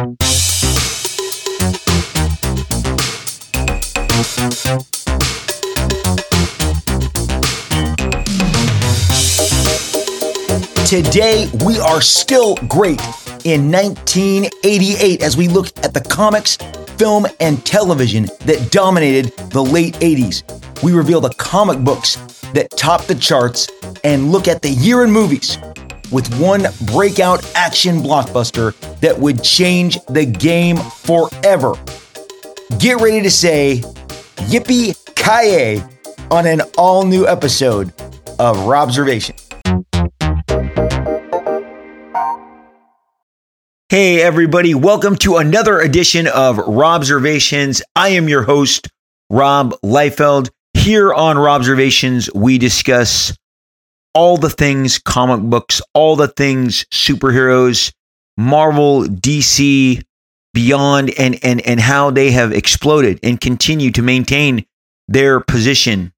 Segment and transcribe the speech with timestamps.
[0.00, 0.16] Today,
[11.66, 12.98] we are still great
[13.44, 16.56] in 1988 as we look at the comics,
[16.96, 20.44] film, and television that dominated the late 80s.
[20.82, 22.16] We reveal the comic books
[22.54, 23.68] that topped the charts
[24.02, 25.58] and look at the year in movies
[26.10, 31.74] with one breakout action blockbuster that would change the game forever.
[32.78, 33.82] Get ready to say
[34.48, 35.82] Yippee Kaye
[36.30, 37.92] on an all new episode
[38.38, 39.36] of Robservation.
[43.88, 47.82] Hey, everybody, welcome to another edition of Robservations.
[47.96, 48.86] I am your host,
[49.28, 50.50] Rob Liefeld.
[50.74, 53.36] Here on Robservations, we discuss
[54.14, 57.92] all the things comic books, all the things superheroes,
[58.36, 60.02] Marvel, DC,
[60.54, 64.64] beyond, and, and, and how they have exploded and continue to maintain
[65.08, 66.12] their position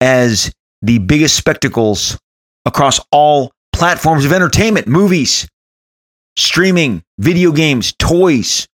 [0.00, 2.18] as the biggest spectacles
[2.64, 5.48] across all platforms of entertainment, movies,
[6.36, 8.66] streaming, video games, toys,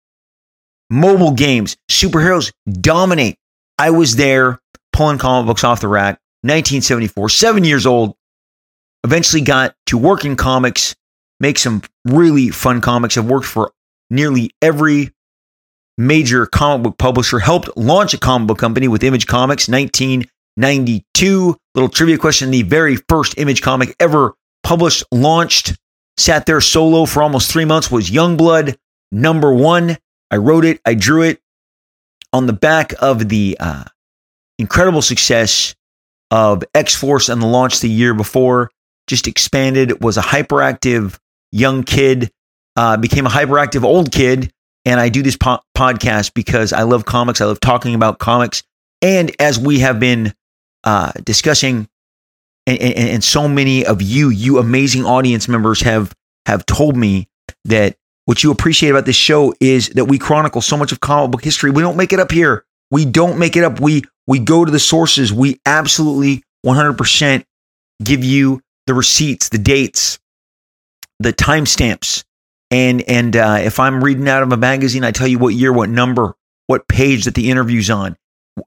[0.89, 3.38] mobile games, superheroes dominate.
[3.78, 4.59] I was there
[4.94, 8.16] pulling comic books off the rack, 1974, seven years old.
[9.03, 10.95] Eventually got to work in comics,
[11.39, 13.17] make some really fun comics.
[13.17, 13.71] I've worked for
[14.09, 15.11] nearly every
[15.97, 21.57] major comic book publisher, helped launch a comic book company with Image Comics, 1992.
[21.73, 25.77] Little trivia question the very first Image comic ever published, launched
[26.17, 28.77] Sat there solo for almost three months, was Youngblood
[29.11, 29.97] number one.
[30.29, 31.41] I wrote it, I drew it
[32.31, 33.85] on the back of the uh,
[34.59, 35.75] incredible success
[36.29, 38.69] of X Force and the launch the year before.
[39.07, 41.17] Just expanded, was a hyperactive
[41.52, 42.31] young kid,
[42.75, 44.52] uh, became a hyperactive old kid.
[44.85, 47.41] And I do this po- podcast because I love comics.
[47.41, 48.63] I love talking about comics.
[49.02, 50.33] And as we have been
[50.83, 51.88] uh, discussing
[52.67, 56.13] and, and, and so many of you, you amazing audience members, have
[56.45, 57.28] have told me
[57.66, 57.95] that
[58.25, 61.44] what you appreciate about this show is that we chronicle so much of comic book
[61.44, 61.72] history.
[61.72, 62.66] We don't make it up here.
[62.90, 63.79] We don't make it up.
[63.79, 65.34] We we go to the sources.
[65.34, 67.44] We absolutely 100%
[68.03, 68.61] give you
[68.91, 70.19] the receipts, the dates,
[71.22, 72.25] the timestamps.
[72.72, 75.72] And and uh, if I'm reading out of a magazine, I tell you what year,
[75.72, 76.34] what number,
[76.68, 78.18] what page that the interview's on.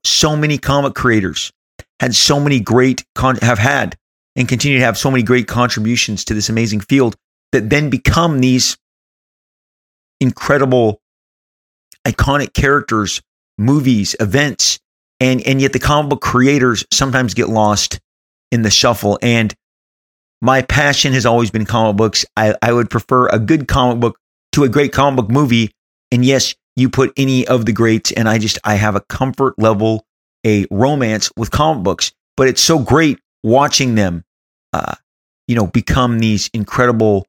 [0.02, 1.52] So many comic creators
[2.00, 3.98] had so many great con- have had
[4.34, 7.16] and continue to have so many great contributions to this amazing field
[7.52, 8.78] that then become these
[10.22, 11.02] incredible
[12.06, 13.20] iconic characters
[13.58, 14.80] movies events
[15.20, 18.00] and and yet the comic book creators sometimes get lost
[18.50, 19.54] in the shuffle and
[20.44, 24.18] my passion has always been comic books i, I would prefer a good comic book
[24.52, 25.72] to a great comic book movie
[26.12, 29.58] and yes you put any of the greats and i just i have a comfort
[29.58, 30.04] level
[30.44, 34.24] a romance with comic books, but it's so great watching them,
[34.72, 34.94] uh,
[35.48, 37.26] you know, become these incredible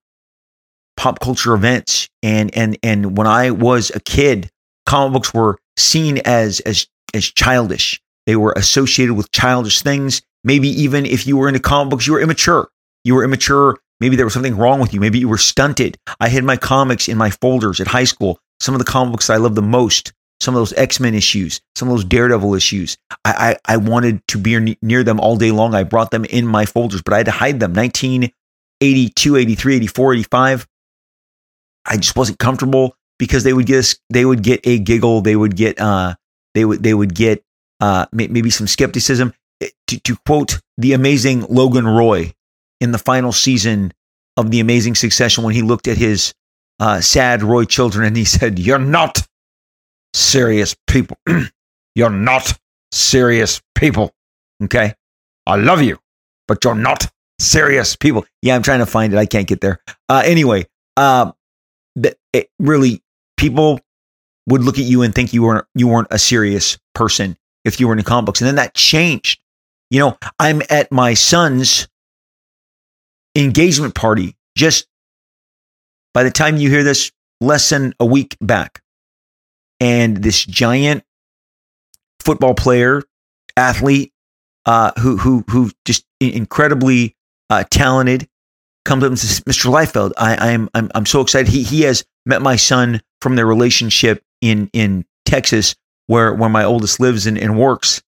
[0.97, 2.09] pop culture events.
[2.21, 4.49] And and and when I was a kid,
[4.85, 8.01] comic books were seen as as as childish.
[8.25, 10.21] They were associated with childish things.
[10.43, 12.69] Maybe even if you were into comic books, you were immature.
[13.05, 13.77] You were immature.
[14.01, 14.99] Maybe there was something wrong with you.
[14.99, 15.97] Maybe you were stunted.
[16.19, 18.39] I hid my comics in my folders at high school.
[18.59, 21.61] Some of the comic books I loved the most some of those X Men issues,
[21.75, 22.97] some of those Daredevil issues.
[23.23, 25.73] I, I, I wanted to be near them all day long.
[25.73, 27.73] I brought them in my folders, but I had to hide them.
[27.73, 30.67] 1982, 83, 84, 85.
[31.85, 35.21] I just wasn't comfortable because they would get they would get a giggle.
[35.21, 36.15] They would get uh
[36.53, 37.43] they would they would get
[37.79, 39.33] uh maybe some skepticism.
[39.87, 42.33] To, to quote the amazing Logan Roy
[42.81, 43.93] in the final season
[44.37, 46.33] of the Amazing Succession when he looked at his
[46.79, 49.25] uh, sad Roy children and he said, "You're not
[50.13, 51.17] serious people.
[51.95, 52.57] you're not
[52.91, 54.13] serious people.
[54.63, 54.93] Okay.
[55.45, 55.99] I love you,
[56.47, 57.07] but you're not
[57.39, 58.25] serious people.
[58.41, 59.17] Yeah, I'm trying to find it.
[59.17, 59.79] I can't get there.
[60.09, 60.65] Uh, anyway,
[60.97, 61.31] uh,
[62.33, 63.03] it really,
[63.37, 63.79] people
[64.47, 67.87] would look at you and think you weren't you weren't a serious person if you
[67.87, 69.39] were in the comic books, and then that changed.
[69.91, 71.87] You know, I'm at my son's
[73.35, 74.35] engagement party.
[74.57, 74.87] Just
[76.13, 77.11] by the time you hear this,
[77.41, 78.81] less than a week back,
[79.79, 81.03] and this giant
[82.21, 83.01] football player,
[83.57, 84.13] athlete,
[84.65, 87.15] uh, who who who just incredibly
[87.49, 88.27] uh, talented,
[88.85, 89.69] comes up and says, "Mr.
[89.71, 91.51] Liefeld, I, I'm I'm I'm so excited.
[91.51, 95.75] He he has met my son from their relationship in in Texas,
[96.07, 98.01] where where my oldest lives and, and works."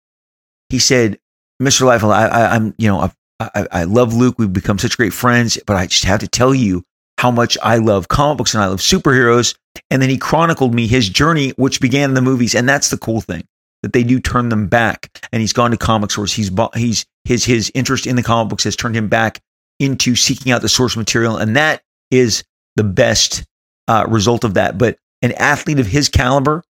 [0.70, 1.20] He said,
[1.62, 1.82] "Mr.
[1.82, 4.36] Liefeld, I, I am you know I, I I love Luke.
[4.38, 6.84] We've become such great friends, but I just have to tell you."
[7.18, 9.56] how much I love comic books and I love superheroes.
[9.90, 12.56] And then he chronicled me his journey, which began in the movies.
[12.56, 13.44] And that's the cool thing
[13.84, 15.28] that they do turn them back.
[15.32, 16.34] And he's gone to comic stores.
[16.34, 19.42] He's bought, he's his his interest in the comic books has turned him back
[19.80, 22.44] into seeking out the source material, and that is
[22.76, 23.44] the best
[23.88, 24.78] uh, result of that.
[24.78, 26.64] But an athlete of his caliber,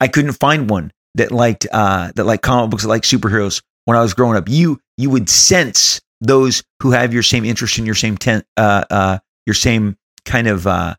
[0.00, 3.62] I couldn't find one that liked uh, that liked comic books, that liked superheroes.
[3.86, 7.78] When I was growing up, you you would sense those who have your same interest
[7.78, 10.94] in your same ten, uh, uh, your same kind of uh,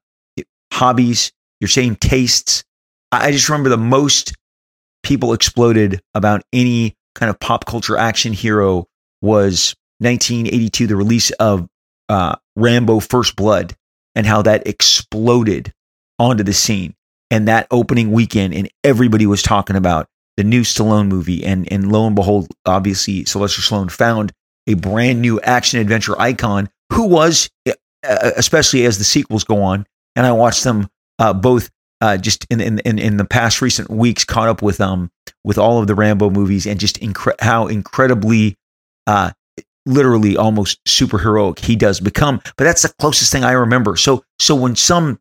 [0.72, 2.64] hobbies, your same tastes.
[3.12, 4.34] I just remember the most
[5.04, 8.88] people exploded about any kind of pop culture action hero
[9.22, 11.68] was 1982, the release of
[12.10, 13.76] uh, Rambo First Blood,
[14.14, 15.74] and how that exploded
[16.20, 16.94] onto the scene.
[17.32, 20.08] And that opening weekend, and everybody was talking about
[20.38, 21.44] the new Stallone movie.
[21.44, 24.32] And, and lo and behold, obviously, Sylvester Stallone found
[24.68, 27.74] a brand new action adventure icon who was, uh,
[28.36, 29.86] especially as the sequels go on.
[30.16, 30.88] And I watched them
[31.20, 31.70] uh, both
[32.02, 35.10] uh, just in, in, in the past recent weeks, caught up with um
[35.44, 38.58] with all of the Rambo movies, and just incre- how incredibly
[39.08, 39.32] uh,
[39.86, 42.42] literally almost superheroic he does become.
[42.58, 43.96] But that's the closest thing I remember.
[43.96, 45.20] So so when some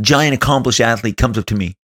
[0.00, 1.76] giant accomplished athlete comes up to me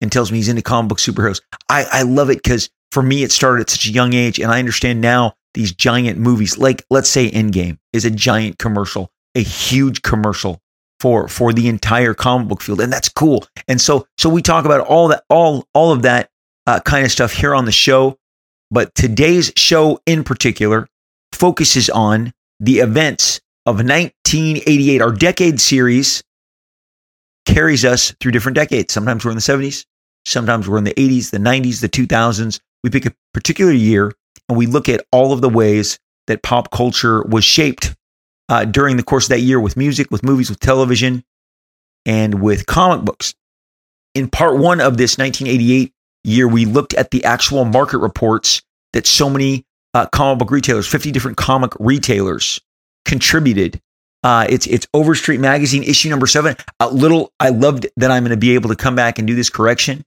[0.00, 3.22] and tells me he's into comic book superheroes, I, I love it because for me
[3.22, 6.84] it started at such a young age, and I understand now these giant movies, like
[6.90, 10.60] let's say Endgame, is a giant commercial, a huge commercial
[11.00, 13.44] for for the entire comic book field, and that's cool.
[13.68, 16.30] And so so we talk about all that all all of that
[16.66, 18.18] uh, kind of stuff here on the show.
[18.70, 20.88] But today's show in particular
[21.32, 25.00] focuses on the events of 1988.
[25.00, 26.22] Our decade series
[27.46, 28.92] carries us through different decades.
[28.92, 29.84] Sometimes we're in the 70s,
[30.24, 32.60] sometimes we're in the 80s, the 90s, the 2000s.
[32.82, 34.12] We pick a particular year
[34.48, 37.94] and we look at all of the ways that pop culture was shaped
[38.48, 41.24] uh, during the course of that year with music, with movies, with television,
[42.06, 43.34] and with comic books.
[44.14, 45.92] In part one of this 1988
[46.24, 48.62] year, we looked at the actual market reports
[48.92, 52.60] that so many uh, comic book retailers, 50 different comic retailers
[53.04, 53.80] contributed.
[54.22, 56.56] Uh, it's it's Overstreet Magazine issue number seven.
[56.80, 59.34] A little, I loved that I'm going to be able to come back and do
[59.34, 60.04] this correction.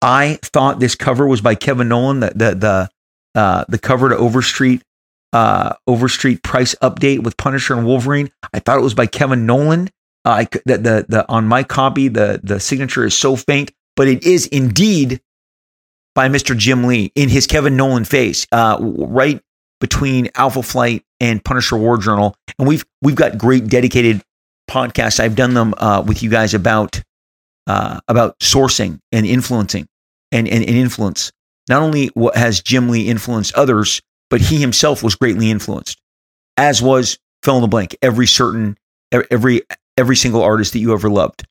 [0.00, 2.90] I thought this cover was by Kevin Nowlan, the the the
[3.34, 4.82] uh, the cover to Overstreet
[5.32, 8.30] uh, Overstreet price update with Punisher and Wolverine.
[8.52, 9.88] I thought it was by Kevin Nowlan.
[10.24, 14.06] Uh, I, the, the the on my copy the the signature is so faint, but
[14.06, 15.20] it is indeed
[16.14, 16.56] by Mr.
[16.56, 19.40] Jim Lee in his Kevin Nowlan face, uh, right
[19.80, 22.36] between Alpha Flight and Punisher War Journal.
[22.58, 24.22] And we've we've got great dedicated
[24.70, 25.18] podcasts.
[25.18, 27.02] I've done them uh, with you guys about
[27.66, 29.88] uh, about sourcing and influencing
[30.30, 31.32] and, and, and influence.
[31.68, 34.00] Not only has Jim Lee influenced others,
[34.30, 36.00] but he himself was greatly influenced,
[36.56, 37.96] as was fill in the blank.
[38.02, 38.76] Every certain
[39.12, 39.62] every
[39.96, 41.44] every single artist that you ever loved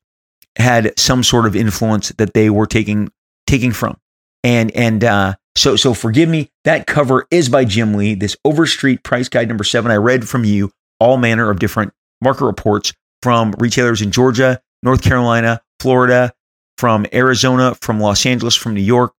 [0.56, 3.10] had some sort of influence that they were taking
[3.46, 3.96] taking from.
[4.42, 6.50] And and uh, so so forgive me.
[6.64, 8.14] That cover is by Jim Lee.
[8.14, 9.90] This Overstreet Price Guide number seven.
[9.90, 10.70] I read from you
[11.00, 16.32] all manner of different market reports from retailers in Georgia, North Carolina, Florida,
[16.78, 19.12] from Arizona, from Los Angeles, from New York.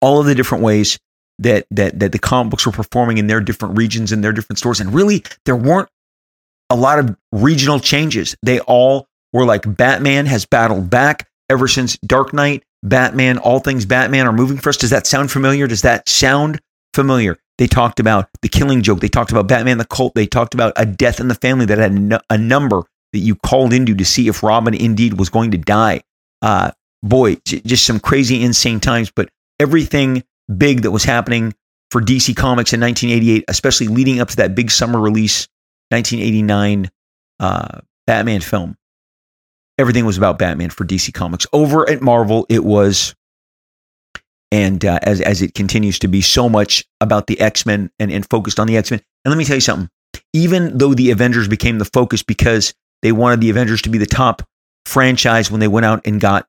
[0.00, 0.98] All of the different ways
[1.38, 4.58] that that that the comic books were performing in their different regions and their different
[4.58, 5.88] stores, and really there weren't
[6.70, 8.36] a lot of regional changes.
[8.42, 12.64] They all were like Batman has battled back ever since Dark Knight.
[12.82, 14.76] Batman, all things Batman are moving for us.
[14.76, 15.66] Does that sound familiar?
[15.66, 16.60] Does that sound
[16.94, 17.36] familiar?
[17.58, 19.00] They talked about the killing joke.
[19.00, 20.14] They talked about Batman the cult.
[20.14, 23.72] They talked about a death in the family that had a number that you called
[23.72, 26.02] into to see if Robin indeed was going to die.
[26.42, 26.70] Uh,
[27.02, 29.10] boy, j- just some crazy, insane times.
[29.10, 30.22] But everything
[30.56, 31.54] big that was happening
[31.90, 35.48] for DC Comics in 1988, especially leading up to that big summer release,
[35.90, 36.90] 1989
[37.40, 38.76] uh, Batman film
[39.78, 41.46] everything was about Batman for DC Comics.
[41.52, 43.14] Over at Marvel, it was,
[44.50, 48.10] and uh, as as it continues to be, so much about the X Men and,
[48.10, 49.00] and focused on the X Men.
[49.24, 49.88] And let me tell you something.
[50.32, 54.06] Even though the Avengers became the focus because they wanted the Avengers to be the
[54.06, 54.42] top
[54.86, 56.46] franchise when they went out and got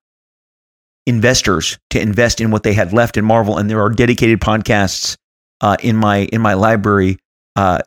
[1.07, 5.17] investors to invest in what they had left in Marvel, and there are dedicated podcasts
[5.61, 7.17] uh, in my in my library
[7.55, 7.79] uh,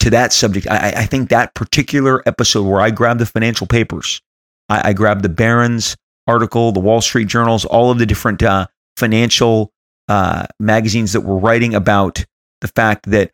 [0.00, 4.22] to that subject, I, I, think that particular episode where I grabbed the financial papers,
[4.68, 8.68] I, I grabbed the Barron's article, the Wall Street Journals, all of the different uh,
[8.96, 9.72] financial
[10.08, 12.24] uh, magazines that were writing about
[12.60, 13.32] the fact that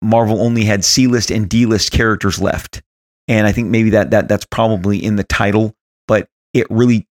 [0.00, 2.82] Marvel only had C list and D list characters left.
[3.26, 5.74] And I think maybe that that that's probably in the title,
[6.06, 7.06] but it really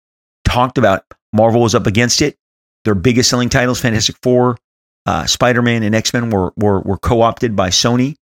[0.44, 2.36] talked about Marvel was up against it.
[2.84, 4.56] Their biggest selling titles, Fantastic Four,
[5.06, 8.16] uh, Spider Man, and X Men, were were, were co opted by Sony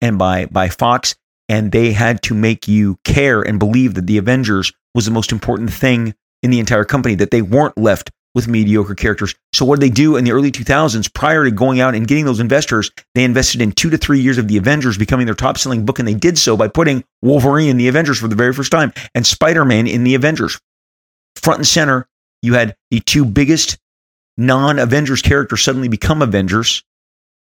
[0.00, 1.14] and by by Fox.
[1.48, 5.32] and they had to make you care and believe that the Avengers was the most
[5.32, 9.34] important thing in the entire company, that they weren't left with mediocre characters.
[9.52, 12.24] So what did they do in the early 2000s prior to going out and getting
[12.24, 12.90] those investors?
[13.14, 15.98] They invested in two to three years of the Avengers becoming their top selling book.
[15.98, 18.92] And they did so by putting Wolverine in the Avengers for the very first time
[19.14, 20.60] and Spider-Man in the Avengers.
[21.36, 22.08] Front and center,
[22.42, 23.78] you had the two biggest
[24.36, 26.84] non-Avengers characters suddenly become Avengers.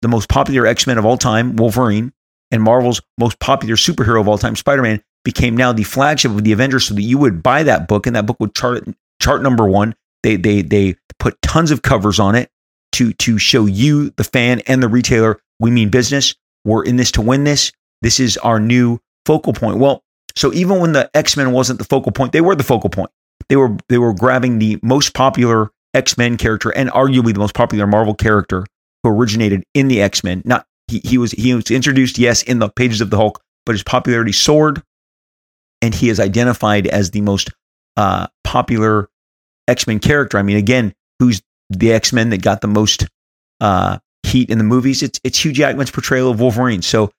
[0.02, 2.12] The most popular X-Men of all time, Wolverine,
[2.50, 6.52] and Marvel's most popular superhero of all time, Spider-Man, became now the flagship of the
[6.52, 8.84] Avengers so that you would buy that book and that book would chart
[9.20, 12.50] chart number 1 they they they put tons of covers on it
[12.92, 16.34] to to show you the fan and the retailer we mean business.
[16.64, 17.72] We're in this to win this.
[18.02, 19.78] This is our new focal point.
[19.78, 20.02] Well,
[20.34, 23.10] so even when the X-Men wasn't the focal point, they were the focal point.
[23.48, 27.86] They were they were grabbing the most popular X-Men character and arguably the most popular
[27.86, 28.66] Marvel character
[29.02, 30.42] who originated in the X-Men.
[30.44, 33.74] Not he, he was he was introduced, yes, in the pages of the Hulk, but
[33.74, 34.82] his popularity soared,
[35.82, 37.50] and he is identified as the most
[37.96, 39.08] uh, popular
[39.68, 40.38] X Men character.
[40.38, 43.06] I mean, again, who's the X Men that got the most
[43.60, 45.02] uh, heat in the movies?
[45.02, 46.82] It's it's Hugh Jackman's portrayal of Wolverine.
[46.82, 47.10] So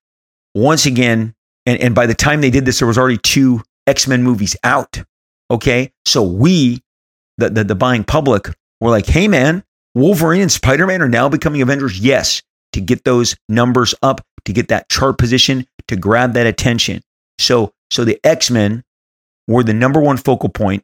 [0.53, 1.34] once again,
[1.65, 4.55] and, and by the time they did this, there was already two X Men movies
[4.63, 5.01] out.
[5.50, 6.82] Okay, so we,
[7.38, 8.50] the, the the buying public,
[8.82, 9.63] were like, hey man,
[9.96, 12.00] Wolverine and Spider Man are now becoming Avengers.
[12.00, 12.42] Yes,
[12.74, 17.01] to get those numbers up, to get that chart position, to grab that attention.
[17.39, 18.84] So so the X Men
[19.48, 20.84] were the number one focal point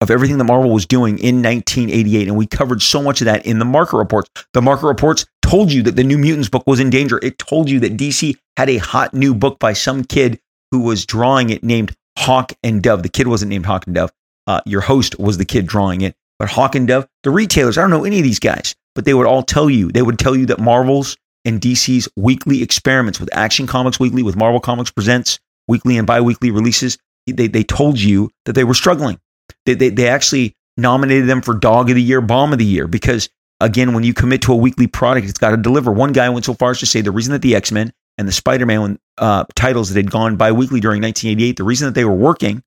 [0.00, 2.28] of everything that Marvel was doing in 1988.
[2.28, 4.30] And we covered so much of that in the market reports.
[4.54, 7.20] The market reports told you that the New Mutants book was in danger.
[7.22, 11.04] It told you that DC had a hot new book by some kid who was
[11.04, 13.02] drawing it named Hawk and Dove.
[13.02, 14.12] The kid wasn't named Hawk and Dove.
[14.46, 16.14] Uh, your host was the kid drawing it.
[16.38, 19.14] But Hawk and Dove, the retailers, I don't know any of these guys, but they
[19.14, 23.28] would all tell you, they would tell you that Marvel's and DC's weekly experiments with
[23.34, 25.38] Action Comics Weekly, with Marvel Comics Presents
[25.68, 29.20] weekly and bi weekly releases, they, they told you that they were struggling.
[29.66, 32.86] They, they, they actually nominated them for Dog of the Year, Bomb of the Year,
[32.86, 33.28] because
[33.60, 35.92] again, when you commit to a weekly product, it's got to deliver.
[35.92, 38.28] One guy went so far as to say the reason that the X Men and
[38.28, 41.94] the Spider Man uh, titles that had gone bi weekly during 1988, the reason that
[41.94, 42.62] they were working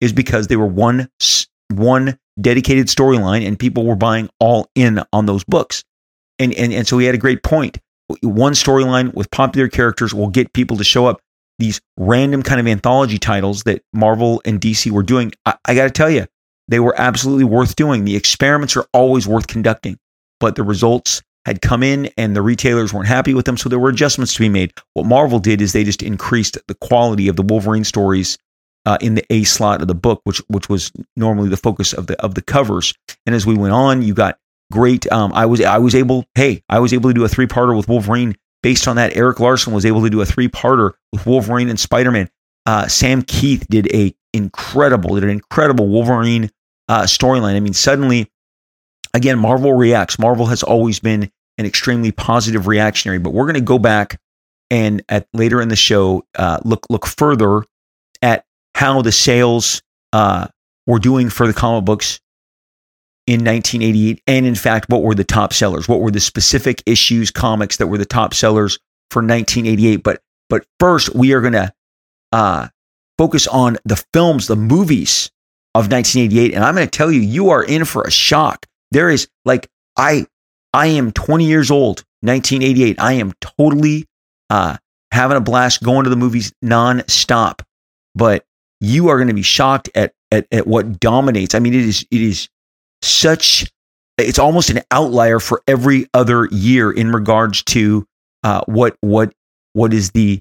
[0.00, 1.08] is because they were one
[1.72, 5.82] one dedicated storyline and people were buying all in on those books.
[6.38, 7.78] And, and, and so he had a great point.
[8.22, 11.20] One storyline with popular characters will get people to show up
[11.58, 15.84] these random kind of anthology titles that Marvel and DC were doing, I, I got
[15.84, 16.26] to tell you,
[16.68, 18.04] they were absolutely worth doing.
[18.04, 19.98] The experiments are always worth conducting,
[20.38, 23.78] but the results had come in and the retailers weren't happy with them, so there
[23.78, 24.74] were adjustments to be made.
[24.92, 28.36] What Marvel did is they just increased the quality of the Wolverine stories
[28.84, 32.08] uh, in the A slot of the book, which which was normally the focus of
[32.08, 32.92] the of the covers.
[33.24, 34.38] And as we went on, you got
[34.70, 35.10] great.
[35.10, 37.74] Um, I was I was able, hey, I was able to do a three parter
[37.74, 38.36] with Wolverine
[38.66, 42.28] based on that, Erik Larsen was able to do a three-parter with Wolverine and Spider-Man.
[42.66, 46.50] Uh, Sam Kieth did a incredible, did an incredible Wolverine
[46.88, 47.54] uh, storyline.
[47.54, 48.28] I mean, suddenly,
[49.14, 50.18] again, Marvel reacts.
[50.18, 54.20] Marvel has always been an extremely positive reactionary, but we're going to go back
[54.70, 57.64] and at later in the show uh, look look further
[58.22, 58.44] at
[58.74, 59.82] how the sales
[60.12, 60.46] uh,
[60.86, 62.20] were doing for the comic books
[63.26, 65.88] in 1988 and in fact what were the top sellers?
[65.88, 68.78] What were the specific issues comics that were the top sellers
[69.10, 71.72] for 1988 but but first we are going to
[72.32, 72.68] uh,
[73.18, 75.30] focus on the films the movies
[75.74, 78.66] of 1988 and i'm going to tell you you are in for a shock.
[78.90, 80.26] There is like i
[80.72, 84.06] i am 20 years old 1988 i am totally
[84.50, 84.76] uh
[85.16, 87.62] having a blast going to the movies non-stop.
[88.14, 88.44] But
[88.80, 91.54] you are going to be shocked at, at at what dominates.
[91.54, 92.48] I mean it is it is
[93.02, 93.70] such
[94.18, 98.06] it's almost an outlier for every other year in regards to
[98.44, 99.32] uh, what what
[99.72, 100.40] what is the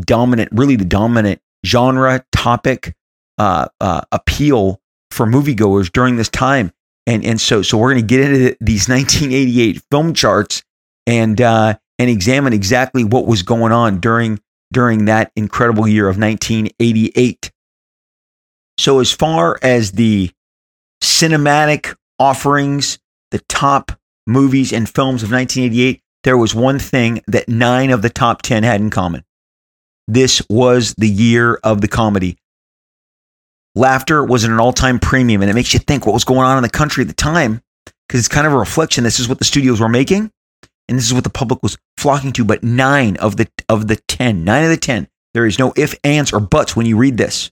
[0.00, 2.94] dominant, really the dominant genre topic
[3.38, 6.72] uh, uh, appeal for moviegoers during this time.
[7.06, 10.62] And and so so we're going to get into these 1988 film charts
[11.06, 14.40] and uh, and examine exactly what was going on during
[14.72, 17.50] during that incredible year of 1988.
[18.78, 20.30] So as far as the
[21.02, 22.98] cinematic offerings,
[23.30, 23.92] the top
[24.26, 28.62] movies and films of 1988, there was one thing that nine of the top 10
[28.62, 29.24] had in common.
[30.08, 32.36] This was the year of the comedy.
[33.74, 36.40] Laughter was at an all time premium, and it makes you think what was going
[36.40, 37.60] on in the country at the time
[38.06, 39.04] because it's kind of a reflection.
[39.04, 40.30] This is what the studios were making,
[40.88, 42.44] and this is what the public was flocking to.
[42.44, 45.94] But nine of the of the ten, nine of the ten, there is no if,
[46.04, 47.50] ands, or buts when you read this.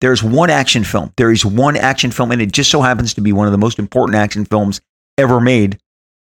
[0.00, 1.12] There's one action film.
[1.16, 3.58] There is one action film, and it just so happens to be one of the
[3.58, 4.80] most important action films
[5.18, 5.78] ever made.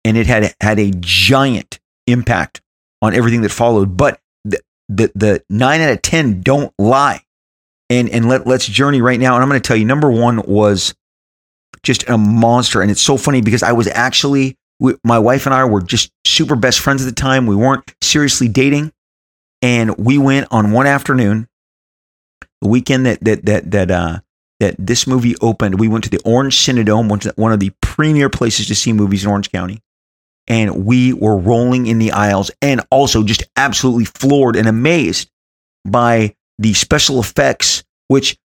[0.04, 2.62] And it had had a giant impact
[3.02, 3.96] on everything that followed.
[3.96, 7.22] But th- the the nine out of ten don't lie.
[7.90, 9.34] And and let let's journey right now.
[9.34, 10.94] And I'm going to tell you, number one was
[11.82, 15.54] just a monster, and it's so funny because I was actually we, my wife and
[15.54, 17.46] I were just super best friends at the time.
[17.46, 18.92] We weren't seriously dating,
[19.62, 21.48] and we went on one afternoon,
[22.60, 24.20] the weekend that that that that uh
[24.60, 25.80] that this movie opened.
[25.80, 29.30] We went to the Orange Cinedome, one of the premier places to see movies in
[29.30, 29.80] Orange County
[30.48, 35.30] and we were rolling in the aisles and also just absolutely floored and amazed
[35.84, 38.36] by the special effects which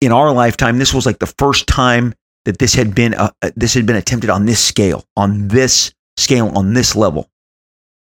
[0.00, 2.14] in our lifetime this was like the first time
[2.44, 5.92] that this had been uh, uh, this had been attempted on this scale on this
[6.16, 7.28] scale on this level.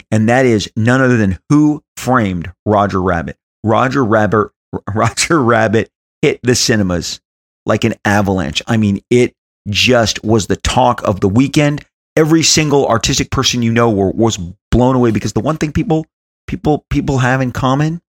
[0.09, 3.37] And that is none other than who framed Roger Rabbit.
[3.63, 4.49] Roger Rabbit
[4.93, 5.89] Roger Rabbit
[6.21, 7.21] hit the cinemas
[7.65, 8.61] like an avalanche.
[8.67, 9.33] I mean it
[9.69, 11.85] just was the talk of the weekend.
[12.17, 14.37] Every single artistic person you know were, was
[14.71, 16.05] blown away because the one thing people
[16.47, 18.01] people people have in common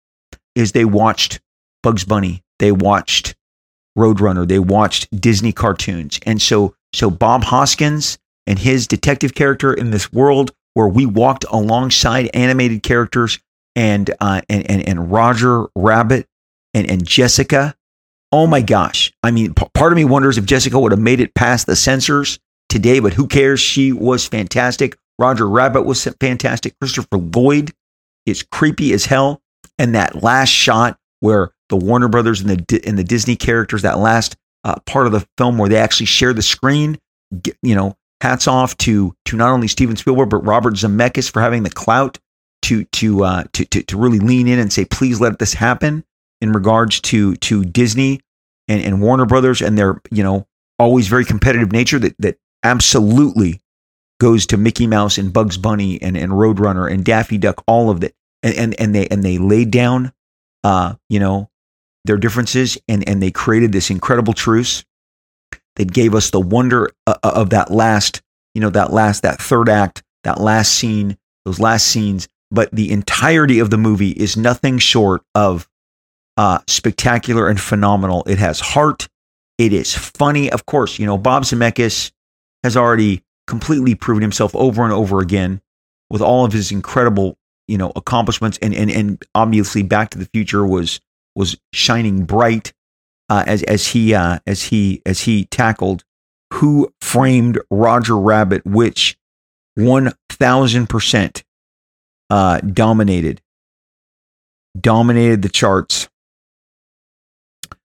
[0.54, 1.40] is they watched
[1.83, 3.35] Bugs Bunny, they watched
[3.99, 9.91] Roadrunner, they watched Disney cartoons, and so so Bob Hoskins and his detective character in
[9.91, 13.39] this world where we walked alongside animated characters
[13.77, 16.27] and uh, and, and and Roger Rabbit
[16.75, 17.75] and and Jessica.
[18.31, 19.12] Oh my gosh!
[19.23, 21.77] I mean, p- part of me wonders if Jessica would have made it past the
[21.77, 23.61] censors today, but who cares?
[23.61, 24.97] She was fantastic.
[25.19, 26.75] Roger Rabbit was fantastic.
[26.81, 27.73] Christopher Lloyd
[28.27, 29.41] is creepy as hell.
[29.79, 33.99] And that last shot where the Warner Brothers and the and the Disney characters, that
[33.99, 36.99] last uh, part of the film where they actually share the screen,
[37.43, 41.41] get, you know, hats off to to not only Steven Spielberg but Robert Zemeckis for
[41.41, 42.19] having the clout
[42.62, 46.05] to to uh, to, to to really lean in and say, please let this happen
[46.41, 48.21] in regards to to Disney
[48.69, 50.47] and, and Warner Brothers and their you know
[50.79, 53.61] always very competitive nature that that absolutely
[54.21, 58.05] goes to Mickey Mouse and Bugs Bunny and, and Roadrunner and Daffy Duck, all of
[58.05, 58.14] it.
[58.45, 60.12] And, and, and they, and they laid down,
[60.62, 61.50] uh, you know,
[62.04, 64.85] their differences and, and they created this incredible truce
[65.76, 68.21] that gave us the wonder uh, uh, of that last,
[68.54, 72.28] you know, that last, that third act, that last scene, those last scenes.
[72.50, 75.69] But the entirety of the movie is nothing short of
[76.36, 78.25] uh, spectacular and phenomenal.
[78.26, 79.08] It has heart.
[79.58, 80.50] It is funny.
[80.50, 82.12] Of course, you know, Bob Zemeckis
[82.62, 85.60] has already completely proven himself over and over again
[86.10, 87.38] with all of his incredible,
[87.69, 88.58] you know, accomplishments.
[88.60, 91.00] And and and obviously, Back to the Future was
[91.34, 92.73] was shining bright
[93.28, 96.04] uh, as as he uh, as he as he tackled
[96.54, 99.16] who framed Roger Rabbit, which
[99.75, 101.45] one thousand percent
[102.30, 103.40] uh, dominated
[104.78, 106.08] dominated the charts.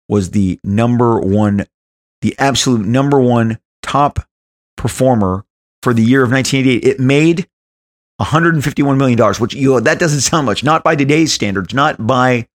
[0.09, 1.67] Was the number one,
[2.23, 4.21] the absolute number one top
[4.77, 5.45] performer
[5.83, 6.91] for the year of 1988.
[6.91, 7.47] It made
[8.17, 12.05] 151 million dollars, which you know, that doesn't sound much, not by today's standards, not
[12.05, 12.49] by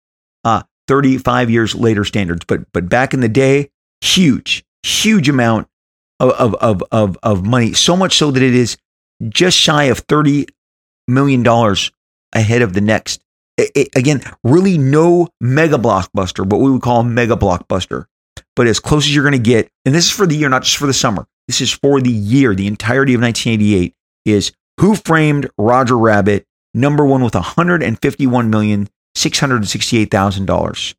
[0.44, 3.70] uh, 35 years later standards, but but back in the day,
[4.02, 5.68] huge, huge amount
[6.20, 7.74] of of of of money.
[7.74, 8.78] So much so that it is
[9.30, 10.48] just shy of 30
[11.08, 11.92] million dollars
[12.34, 13.24] ahead of the next.
[13.58, 18.06] It, it, again, really no mega blockbuster, what we would call a mega blockbuster,
[18.56, 19.70] but as close as you're going to get.
[19.86, 22.12] And this is for the year, not just for the summer this is for the
[22.12, 23.94] year, the entirety of 1988,
[24.26, 27.36] is Who Framed Roger Rabbit, number one with
[29.16, 30.96] $151,668,000.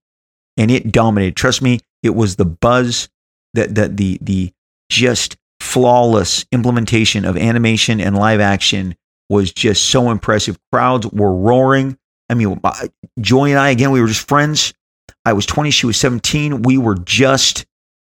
[0.57, 1.35] And it dominated.
[1.37, 3.09] Trust me, it was the buzz,
[3.55, 4.53] that the, the, the
[4.91, 8.95] just flawless implementation of animation and live action
[9.29, 10.59] was just so impressive.
[10.73, 11.99] Crowds were roaring.
[12.29, 12.61] I mean,
[13.21, 14.75] Joy and I, again, we were just friends.
[15.25, 16.63] I was 20, she was 17.
[16.63, 17.65] We were just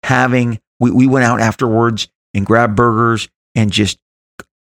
[0.04, 3.98] having, we, we went out afterwards and grabbed burgers and just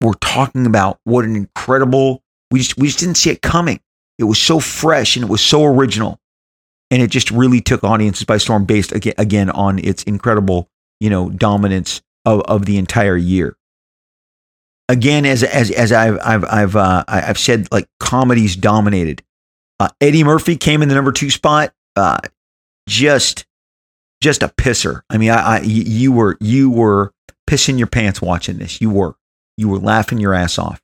[0.01, 3.81] were talking about what an incredible we just we just didn't see it coming.
[4.19, 6.19] It was so fresh and it was so original.
[6.91, 10.69] And it just really took audiences by storm based again, on its incredible,
[11.01, 13.57] you know, dominance of, of the entire year.
[14.89, 19.23] Again, as as as I've I've I've uh, I've said, like comedies dominated.
[19.79, 21.75] Uh, Eddie Murphy came in the number two spot.
[21.95, 22.19] Uh,
[22.89, 23.45] just
[24.23, 25.03] just a pisser.
[25.11, 27.13] I mean, I, I you were you were
[27.47, 28.81] pissing your pants watching this.
[28.81, 29.15] You were.
[29.59, 30.81] You were laughing your ass off.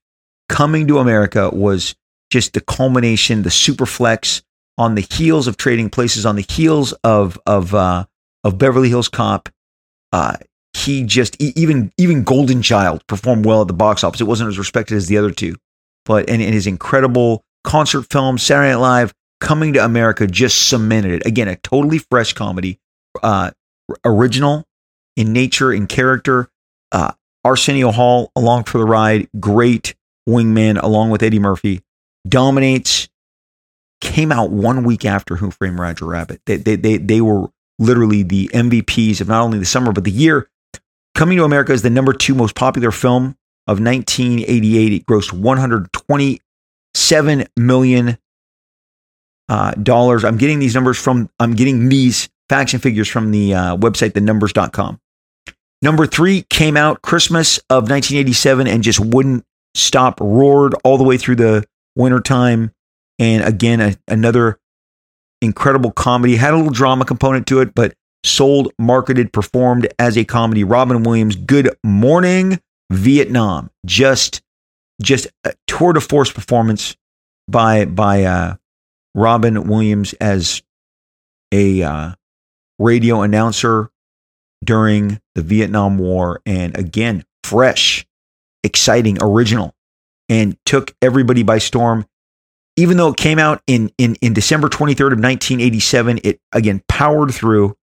[0.49, 1.95] Coming to America was
[2.35, 4.43] just the culmination, the super flex
[4.77, 8.05] on the heels of trading places, on the heels of of uh,
[8.43, 9.49] of Beverly Hills Cop.
[10.13, 10.37] Uh,
[10.73, 14.21] he just even even Golden Child performed well at the box office.
[14.21, 15.55] It wasn't as respected as the other two,
[16.05, 21.13] but and, and his incredible concert film Saturday Night Live coming to America just cemented
[21.13, 21.27] it.
[21.27, 22.81] Again, a totally fresh comedy,
[23.23, 23.53] uh,
[24.05, 24.65] original
[25.17, 26.49] in nature, in character,
[26.91, 27.13] uh,
[27.45, 29.95] Arsenio Hall along for the ride, great
[30.29, 31.81] wingman along with Eddie Murphy,
[32.27, 33.09] dominates,
[34.01, 36.41] came out one week after Who Framed Roger Rabbit.
[36.47, 40.11] They, they, they, they were literally the MVPs of not only the summer, but the
[40.11, 40.49] year.
[41.15, 44.93] Coming to America is the number two most popular film of 1988.
[44.93, 48.19] It grossed 127 million
[49.49, 50.25] uh, dollars.
[50.25, 54.11] I'm getting these numbers from, I'm getting these facts and figures from the uh, website,
[54.13, 55.01] thenumbers.com.
[55.83, 61.17] Number three came out Christmas of 1987 and just wouldn't stop, roared all the way
[61.19, 61.65] through the
[61.97, 62.73] wintertime.
[63.19, 64.59] And again, a, another
[65.41, 66.37] incredible comedy.
[66.37, 70.65] Had a little drama component to it, but sold, marketed, performed as a comedy.
[70.65, 73.71] Robin Williams, Good Morning Vietnam.
[73.87, 74.43] Just,
[75.03, 76.97] just a tour de force performance
[77.49, 78.57] by by uh,
[79.15, 80.63] Robin Williams as
[81.53, 82.13] a uh,
[82.79, 83.91] radio announcer
[84.65, 88.07] during the Vietnam War, and again, fresh,
[88.63, 89.75] exciting, original,
[90.29, 92.07] and took everybody by storm
[92.77, 97.33] even though it came out in, in, in December 23rd of 1987, it again powered
[97.33, 97.77] through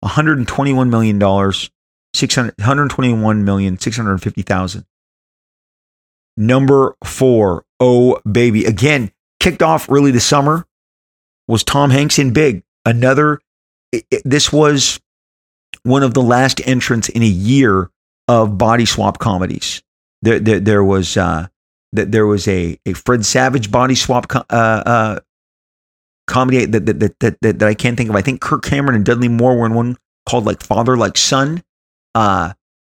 [0.00, 1.70] 121 million dollars,
[2.14, 4.84] 600 121 million 650,000.
[6.36, 10.66] Number four, oh baby, again kicked off really the summer
[11.46, 12.62] was Tom Hanks in Big.
[12.84, 13.40] Another,
[13.92, 15.00] it, it, this was
[15.82, 17.90] one of the last entrants in a year
[18.26, 19.82] of body swap comedies.
[20.22, 21.48] There, there, there was uh,
[21.92, 25.20] that there was a, a Fred Savage body swap uh, uh,
[26.26, 28.16] comedy that that, that, that, that, I can't think of.
[28.16, 29.96] I think Kirk Cameron and Dudley Moore were in one
[30.28, 31.62] called like Father Like Son.
[32.14, 32.52] Uh,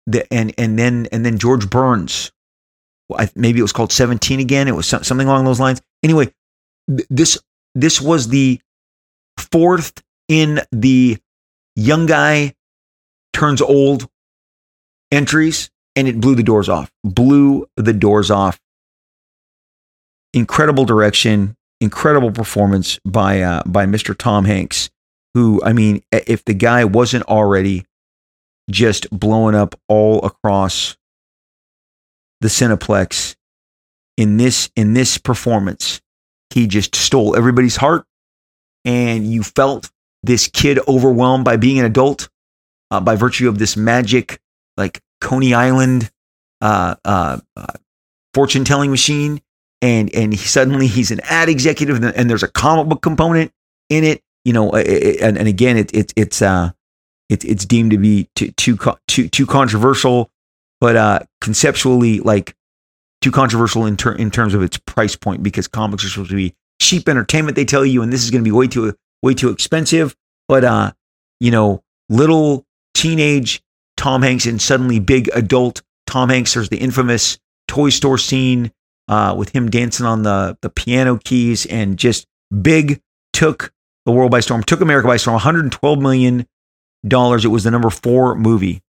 [0.07, 2.33] the, and and then and then George Burns,
[3.14, 4.66] I, maybe it was called Seventeen again.
[4.66, 5.81] It was something along those lines.
[6.03, 6.33] Anyway,
[6.88, 7.38] th- this
[7.74, 8.61] this was the
[9.38, 11.18] fourth in the
[11.76, 12.55] young guy
[13.33, 14.09] turns old
[15.12, 16.90] entries, and it blew the doors off.
[17.05, 18.59] Blew the doors off
[20.33, 24.16] incredible direction, incredible performance by uh, by Mr.
[24.16, 24.90] Tom Hanks,
[25.35, 27.85] who I mean, if the guy wasn't already
[28.71, 30.97] just blowing up all across
[32.40, 33.35] the Cineplex
[34.16, 36.01] in this in this performance,
[36.51, 38.05] he just stole everybody's heart,
[38.85, 39.90] and you felt
[40.23, 42.29] this kid overwhelmed by being an adult
[42.90, 44.38] uh, by virtue of this magic,
[44.77, 46.11] like Coney Island
[46.61, 47.73] uh, uh, uh
[48.35, 49.40] fortune telling machine
[49.83, 53.53] and and suddenly he's an ad executive and there's a comic book component
[53.88, 56.71] in it you know and, and again it, it it's uh
[57.29, 60.31] it, it's deemed to be too too too, too controversial
[60.81, 62.55] but uh conceptually like
[63.21, 66.37] too controversial in, ter- in terms of its price point because comics are supposed to
[66.37, 69.35] be cheap entertainment they tell you and this is going to be way too way
[69.35, 70.16] too expensive
[70.49, 70.93] but uh
[71.38, 72.64] you know little
[72.95, 73.62] teenage
[73.97, 77.38] tom hanks and suddenly big adult tom hanks there's the infamous
[77.69, 78.73] toy store scene
[79.11, 82.27] uh, with him dancing on the the piano keys and just
[82.62, 83.73] big took
[84.07, 85.35] the world by storm, took America by storm.
[85.35, 86.46] 112 million
[87.07, 87.44] dollars.
[87.44, 88.83] It was the number four movie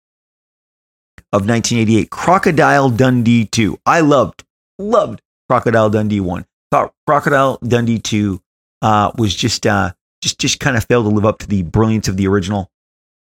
[1.33, 2.11] of 1988.
[2.11, 3.79] Crocodile Dundee 2.
[3.85, 4.43] I loved
[4.77, 6.45] loved Crocodile Dundee 1.
[6.69, 8.39] Thought Crocodile Dundee 2
[8.83, 12.07] uh, was just uh, just just kind of failed to live up to the brilliance
[12.07, 12.69] of the original.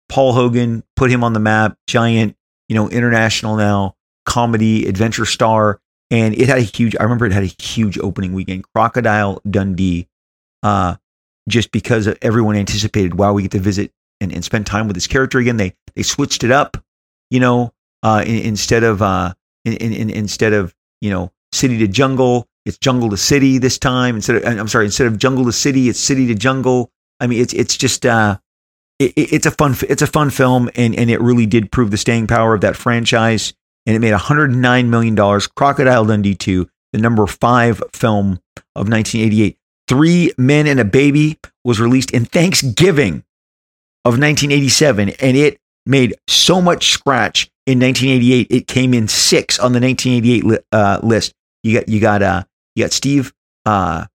[0.10, 1.76] Paul Hogan put him on the map.
[1.88, 2.36] Giant,
[2.70, 5.80] you know, international now comedy adventure star
[6.12, 6.96] and it had a huge.
[7.00, 8.66] I remember it had a huge opening weekend.
[8.74, 10.08] Crocodile Dundee,
[10.62, 10.96] uh,
[11.50, 15.08] just because everyone anticipated, wow, we get to visit and, and spend time with this
[15.08, 15.58] character again.
[15.58, 16.78] They they switched it up,
[17.30, 19.34] you know, uh, in, instead of uh,
[19.66, 24.16] in, in, instead of you know city to jungle, it's jungle to city this time.
[24.16, 26.92] Instead of I'm sorry, instead of jungle to city, it's city to jungle.
[27.20, 28.38] I mean, it's it's just uh,
[29.00, 31.98] it, it's a fun it's a fun film, and and it really did prove the
[31.98, 33.54] staying power of that franchise
[33.86, 35.42] and it made $109 million.
[35.56, 38.40] Crocodile Dundee 2, the number five film
[38.76, 39.58] of 1988.
[39.88, 43.24] Three Men and a Baby was released in Thanksgiving
[44.06, 48.48] of 1987, and it made so much scratch in 1988.
[48.50, 51.34] It came in six on the 1988 li- uh, list.
[51.64, 52.44] You got you got uh
[52.76, 53.34] you got Steve
[53.66, 54.06] uh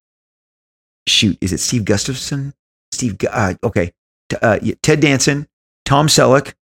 [1.07, 2.53] shoot is it Steve Gustafson?
[2.93, 3.93] Steve uh, okay
[4.43, 5.47] uh, Ted Danson,
[5.85, 6.55] Tom Selleck,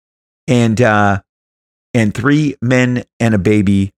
[0.47, 1.21] and uh,
[1.97, 3.91] and three men and a baby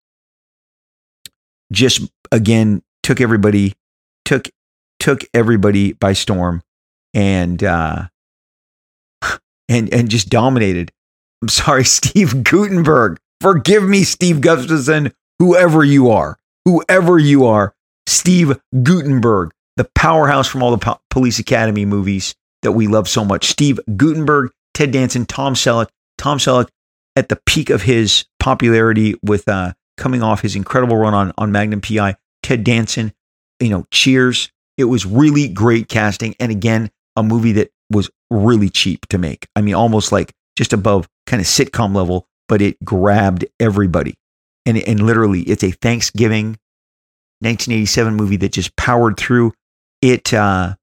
[1.73, 3.75] just again took everybody
[4.25, 4.49] took
[5.01, 6.63] took everybody by storm
[7.13, 8.07] and uh
[9.69, 10.93] and and just dominated.
[11.43, 15.13] I'm sorry steve guttenberg forgive me steve gustafson.
[15.41, 17.75] Whoever you are whoever you are
[18.07, 23.25] steve guttenberg the powerhouse from all the po- police academy movies that we love so
[23.25, 23.47] much.
[23.47, 26.69] Steve guttenberg ted danson tom selleck tom selleck
[27.19, 31.51] at the peak of his popularity with uh, coming off his incredible run on, on
[31.51, 33.13] Magnum PI, Ted Danson,
[33.59, 36.37] you know, Cheers, It was really great casting.
[36.39, 39.49] And again, a movie that was really cheap to make.
[39.57, 44.15] I mean, almost like just above kind of sitcom level, but it grabbed everybody.
[44.65, 46.57] And, and literally, it's a Thanksgiving
[47.41, 49.55] 1987 movie that just powered through.
[50.01, 50.77] It, uh,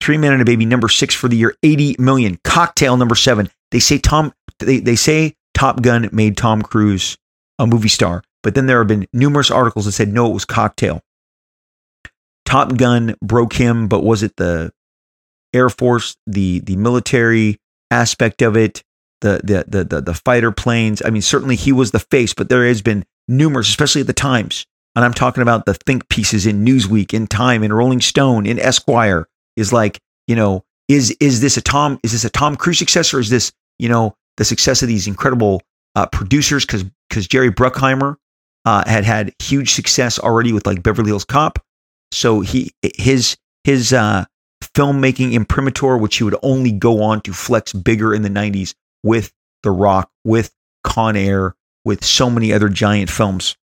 [0.00, 2.38] Three Men and a Baby, number six for the year, 80 million.
[2.44, 3.48] Cocktail, number seven.
[3.70, 7.16] They say Tom, they, they say Top Gun made Tom Cruise
[7.58, 10.44] a movie star, but then there have been numerous articles that said no, it was
[10.44, 11.02] Cocktail.
[12.44, 14.72] Top Gun broke him, but was it the
[15.54, 17.58] Air Force, the the military
[17.90, 18.82] aspect of it,
[19.20, 21.02] the the the the, the fighter planes?
[21.04, 24.12] I mean, certainly he was the face, but there has been numerous, especially at the
[24.12, 28.46] Times, and I'm talking about the think pieces in Newsweek, in Time, in Rolling Stone,
[28.46, 32.56] in Esquire, is like, you know, is is this a Tom is this a Tom
[32.56, 35.62] Cruise success or is this, you know, the success of these incredible
[35.94, 38.16] uh, producers because because Jerry Bruckheimer
[38.64, 41.58] uh, had had huge success already with like Beverly Hills Cop,
[42.10, 44.24] so he his his uh,
[44.62, 49.32] filmmaking imprimatur, which he would only go on to flex bigger in the '90s with
[49.62, 53.56] The Rock, with Con Air, with so many other giant films.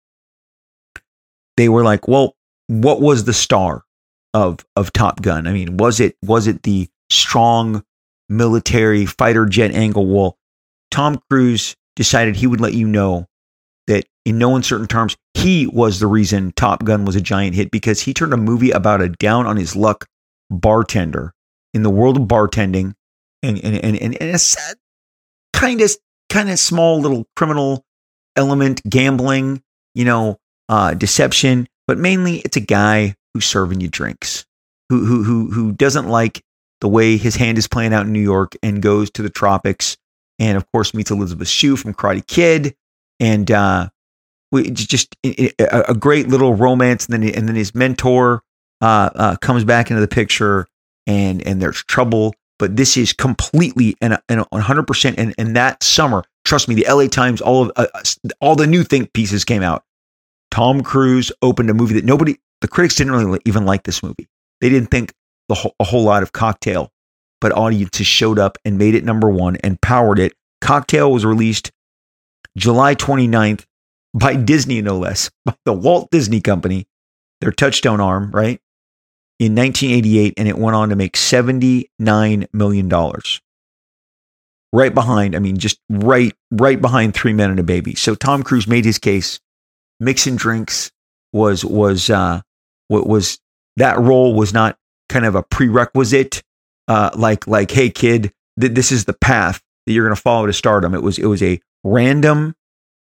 [1.57, 2.35] They were like, well,
[2.67, 3.83] what was the star?
[4.33, 5.47] of of Top Gun?
[5.47, 7.83] I mean, was it was it the strong
[8.27, 10.05] military fighter jet angle?
[10.05, 10.37] Well,
[10.91, 13.25] Tom Cruise decided he would let you know
[13.87, 17.71] that in no uncertain terms, he was the reason Top Gun was a giant hit
[17.71, 20.05] because he turned a movie about a down on his luck
[20.49, 21.33] bartender
[21.73, 22.93] in the world of bartending
[23.43, 24.39] and and and, and, and a
[25.57, 25.91] kind of
[26.29, 27.83] kind of small little criminal
[28.35, 29.61] element, gambling,
[29.93, 30.37] you know,
[30.69, 34.45] uh, deception, but mainly it's a guy who's serving you drinks,
[34.89, 36.41] who who who who doesn't like
[36.81, 39.97] the way his hand is playing out in New York and goes to the tropics,
[40.39, 42.75] and of course meets Elizabeth Shue from Karate Kid,
[43.19, 43.89] and uh,
[44.51, 48.41] we just a, a great little romance, and then and then his mentor
[48.81, 50.65] uh, uh, comes back into the picture,
[51.05, 52.33] and and there's trouble.
[52.57, 55.17] But this is completely and and 100 percent.
[55.19, 57.07] And and that summer, trust me, the L.A.
[57.07, 57.87] Times, all of uh,
[58.41, 59.83] all the new think pieces came out.
[60.51, 64.27] Tom Cruise opened a movie that nobody the critics didn't really even like this movie.
[64.61, 65.13] They didn't think
[65.47, 66.91] the whole, a whole lot of Cocktail,
[67.41, 70.33] but audiences showed up and made it number one and powered it.
[70.61, 71.71] Cocktail was released
[72.57, 73.65] July 29th
[74.13, 76.87] by Disney, no less, by the Walt Disney Company,
[77.41, 78.59] their touchstone arm, right?
[79.39, 83.13] In 1988, and it went on to make $79 million.
[84.71, 87.95] Right behind, I mean, just right, right behind Three Men and a Baby.
[87.95, 89.39] So Tom Cruise made his case,
[89.99, 90.91] mixing drinks
[91.33, 92.41] was was uh,
[92.87, 93.39] what was
[93.77, 96.43] that role was not kind of a prerequisite
[96.89, 100.45] uh, like like hey kid th- this is the path that you're going to follow
[100.47, 100.93] to stardom.
[100.93, 102.55] It was it was a random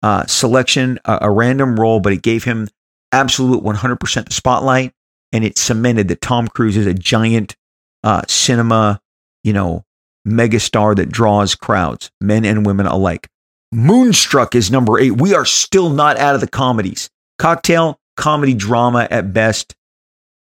[0.02, 2.68] uh, selection a, a random role but it gave him
[3.12, 4.92] absolute 100% the spotlight
[5.32, 7.56] and it cemented that Tom Cruise is a giant
[8.04, 9.00] uh, cinema
[9.42, 9.84] you know
[10.26, 13.28] megastar that draws crowds men and women alike.
[13.72, 17.08] Moonstruck is number 8 we are still not out of the comedies.
[17.38, 19.74] Cocktail comedy drama at best.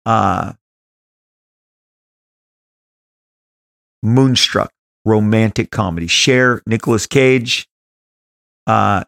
[0.06, 0.54] Uh,
[4.06, 4.72] Moonstruck,
[5.04, 6.08] romantic comedy.
[6.08, 7.68] Cher, Nicolas Cage,
[8.68, 9.04] uh,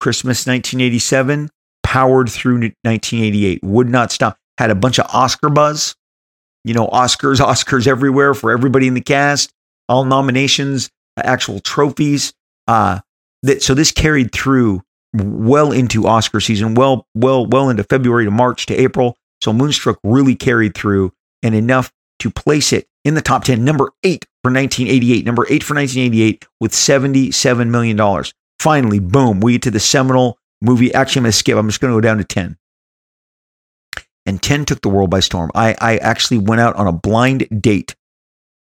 [0.00, 1.50] Christmas 1987,
[1.82, 4.36] powered through 1988, would not stop.
[4.58, 5.96] Had a bunch of Oscar buzz.
[6.64, 9.50] You know, Oscars, Oscars everywhere for everybody in the cast,
[9.88, 12.32] all nominations, actual trophies.
[12.66, 13.00] Uh,
[13.42, 18.30] that so this carried through well into Oscar season, well, well, well into February to
[18.30, 19.16] March to April.
[19.42, 23.90] So Moonstruck really carried through and enough to place it in the top 10, number
[24.02, 28.24] eight for 1988, number eight for 1988 with $77 million.
[28.58, 30.92] Finally, boom, we get to the seminal movie.
[30.94, 31.56] Actually, I'm going to skip.
[31.56, 32.56] I'm just going to go down to 10.
[34.26, 35.50] And 10 took the world by storm.
[35.54, 37.94] I, I actually went out on a blind date.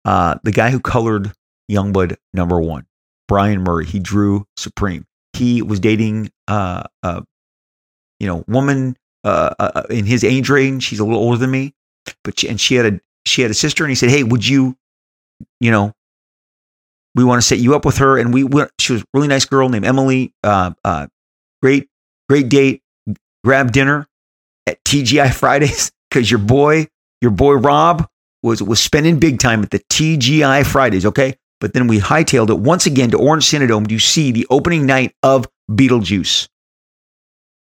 [0.04, 1.32] Uh, the guy who colored
[1.70, 2.86] Youngblood number one,
[3.26, 7.22] Brian Murray, he drew Supreme he was dating uh, uh
[8.18, 10.82] you know woman uh, uh, uh, in his age range.
[10.82, 11.74] She's a little older than me,
[12.24, 14.46] but she, and she had a she had a sister, and he said, "Hey, would
[14.46, 14.76] you,
[15.60, 15.92] you know,
[17.14, 18.70] we want to set you up with her?" And we went.
[18.78, 20.32] She was a really nice girl named Emily.
[20.42, 21.06] Uh, uh,
[21.62, 21.88] great,
[22.28, 22.82] great date.
[23.44, 24.06] Grab dinner
[24.66, 26.88] at TGI Fridays because your boy,
[27.20, 28.06] your boy Rob
[28.42, 31.06] was was spending big time at the TGI Fridays.
[31.06, 34.86] Okay, but then we hightailed it once again to Orange Cinedome to see the opening
[34.86, 36.48] night of Beetlejuice.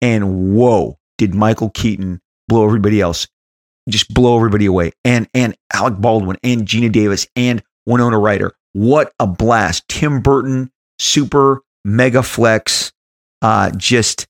[0.00, 3.28] And whoa, did Michael Keaton blow everybody else,
[3.88, 4.92] just blow everybody away.
[5.04, 8.54] And and Alec Baldwin and Geena Davis and Winona Ryder.
[8.72, 9.88] What a blast.
[9.88, 12.92] Tim Burton, super mega flex,
[13.42, 14.26] uh, just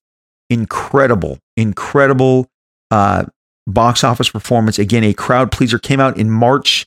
[0.50, 2.50] incredible, incredible
[2.90, 3.24] uh,
[3.66, 4.78] box office performance.
[4.78, 6.86] Again, a crowd pleaser came out in March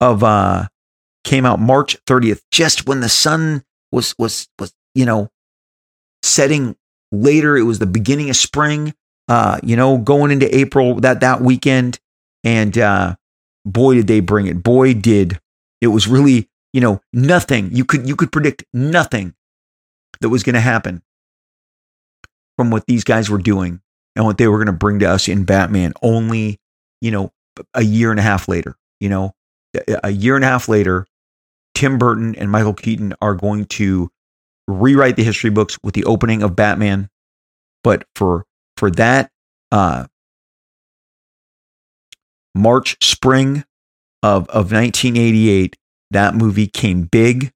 [0.00, 0.66] of uh
[1.24, 5.28] came out March 30th, just when the sun was was was, you know,
[6.22, 6.76] setting
[7.12, 7.56] later.
[7.56, 8.94] It was the beginning of spring,
[9.28, 11.98] uh, you know, going into April that that weekend.
[12.44, 13.16] And uh
[13.64, 14.62] boy did they bring it.
[14.62, 15.40] Boy did
[15.80, 17.70] it was really, you know, nothing.
[17.72, 19.34] You could you could predict nothing
[20.20, 21.02] that was going to happen
[22.56, 23.80] from what these guys were doing
[24.14, 26.58] and what they were going to bring to us in Batman only,
[27.00, 27.32] you know,
[27.74, 28.76] a year and a half later.
[29.00, 29.34] You know,
[30.02, 31.06] a year and a half later,
[31.74, 34.10] Tim Burton and Michael Keaton are going to
[34.66, 37.10] rewrite the history books with the opening of Batman.
[37.84, 38.45] But for
[38.76, 39.30] for that
[39.72, 40.06] uh,
[42.54, 43.64] March spring
[44.22, 45.76] of of 1988,
[46.10, 47.52] that movie came big,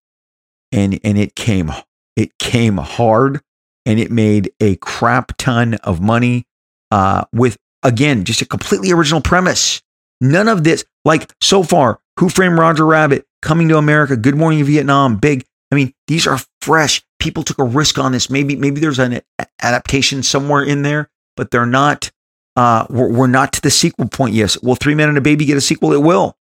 [0.72, 1.72] and and it came
[2.16, 3.40] it came hard,
[3.86, 6.44] and it made a crap ton of money
[6.90, 9.82] uh, with again just a completely original premise.
[10.20, 14.62] None of this, like so far, Who Framed Roger Rabbit, Coming to America, Good Morning
[14.64, 15.46] Vietnam, Big.
[15.72, 17.02] I mean, these are fresh.
[17.18, 18.28] People took a risk on this.
[18.28, 19.20] Maybe maybe there's an
[19.62, 22.10] adaptation somewhere in there, but they're not.
[22.56, 24.34] Uh, we're, we're not to the sequel point.
[24.34, 25.92] Yes, will Three Men and a Baby get a sequel?
[25.92, 26.36] It will.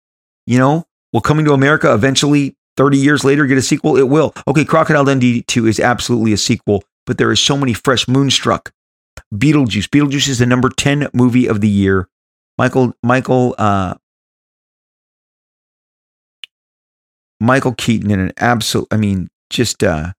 [0.46, 3.98] You know, will Coming to America eventually, 30 years later, get a sequel?
[3.98, 4.34] It will.
[4.48, 8.72] Okay, Crocodile Dundee 2 is absolutely a sequel, but there is so many fresh Moonstruck,
[9.34, 9.90] Beetlejuice.
[9.90, 12.08] Beetlejuice is the number 10 movie of the year.
[12.58, 13.96] Michael, Michael, uh,
[17.40, 20.14] Michael Keaton in an absolute, I mean, just uh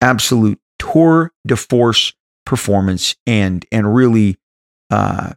[0.00, 2.12] absolute tour de force
[2.46, 4.38] performance and and really
[4.90, 5.34] uh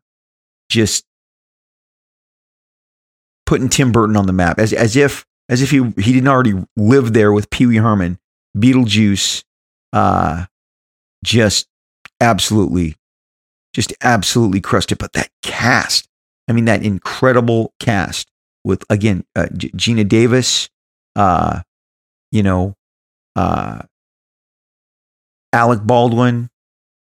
[0.70, 1.06] just
[3.46, 6.54] putting Tim Burton on the map as as if as if he he didn't already
[6.78, 8.20] live there with Pee Wee Herman.
[8.58, 9.44] Beetlejuice
[9.92, 10.46] uh
[11.24, 11.68] just
[12.22, 12.96] absolutely
[13.74, 16.08] just absolutely crushed it but that cast
[16.48, 18.30] I mean that incredible cast
[18.64, 20.70] with again uh, G- Geena Davis
[21.16, 21.62] uh,
[22.32, 22.76] you know,
[23.36, 23.82] uh,
[25.52, 26.50] Alec Baldwin,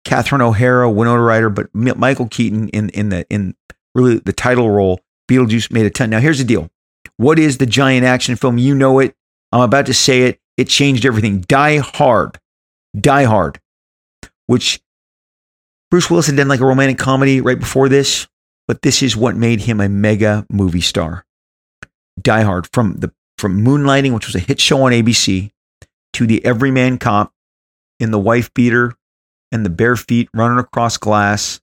[0.06, 3.56] Catherine O'Hara, Winona Ryder, but Michael Keaton in in the in
[3.92, 5.00] really the title role.
[5.28, 6.10] Beetlejuice made a ton.
[6.10, 6.70] Now here's the deal:
[7.16, 8.56] what is the giant action film?
[8.56, 9.16] You know it.
[9.50, 10.38] I'm about to say it.
[10.56, 11.40] It changed everything.
[11.40, 12.38] Die Hard,
[12.98, 13.60] Die Hard,
[14.46, 14.80] which
[15.90, 18.28] Bruce Willis had done like a romantic comedy right before this,
[18.68, 21.24] but this is what made him a mega movie star.
[22.22, 25.50] Die Hard from the from Moonlighting, which was a hit show on ABC,
[26.12, 27.32] to The Everyman Cop
[27.98, 28.94] in the wife beater
[29.52, 31.60] and the bare feet running across glass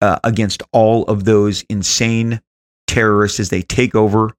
[0.00, 2.40] uh, against all of those insane
[2.86, 4.34] terrorists as they take over.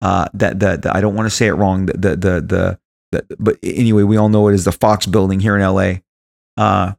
[0.00, 1.86] Uh, that the, the I don't want to say it wrong.
[1.86, 2.78] The the the,
[3.10, 6.02] the, the but anyway, we all know it is the Fox Building here in L.A.
[6.56, 6.92] Uh,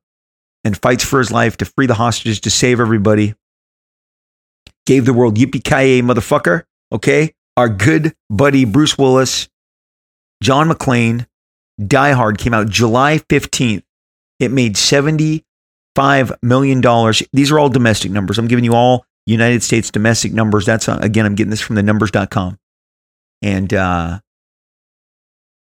[0.65, 3.35] and fights for his life to free the hostages to save everybody.
[4.85, 6.63] Gave the world yippee ki motherfucker.
[6.91, 9.47] Okay, our good buddy Bruce Willis,
[10.41, 11.25] John McClane,
[11.85, 13.83] Die Hard came out July 15th.
[14.39, 15.41] It made $75
[16.41, 17.13] million.
[17.33, 18.37] These are all domestic numbers.
[18.37, 20.65] I'm giving you all United States domestic numbers.
[20.65, 22.57] That's, uh, again, I'm getting this from the numbers.com.
[23.41, 24.19] And uh,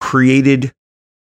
[0.01, 0.73] created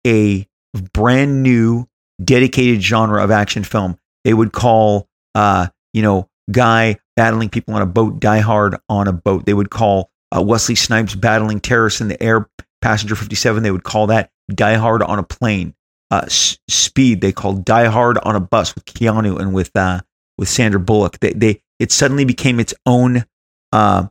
[0.07, 0.47] a
[0.93, 1.87] brand new
[2.23, 3.99] dedicated genre of action film.
[4.25, 9.09] They would call, uh, you know, guy battling people on a boat, Die Hard on
[9.09, 9.47] a boat.
[9.47, 12.49] They would call uh, Wesley Snipes battling terrorists in the air,
[12.81, 15.75] Passenger 57, they would call that Die Hard on a plane.
[16.13, 20.03] Uh, Speed, they called Die Hard on a bus with Keanu and with uh,
[20.37, 21.19] with Sandra Bullock.
[21.21, 23.25] They, they it suddenly became its own
[23.73, 24.09] uh,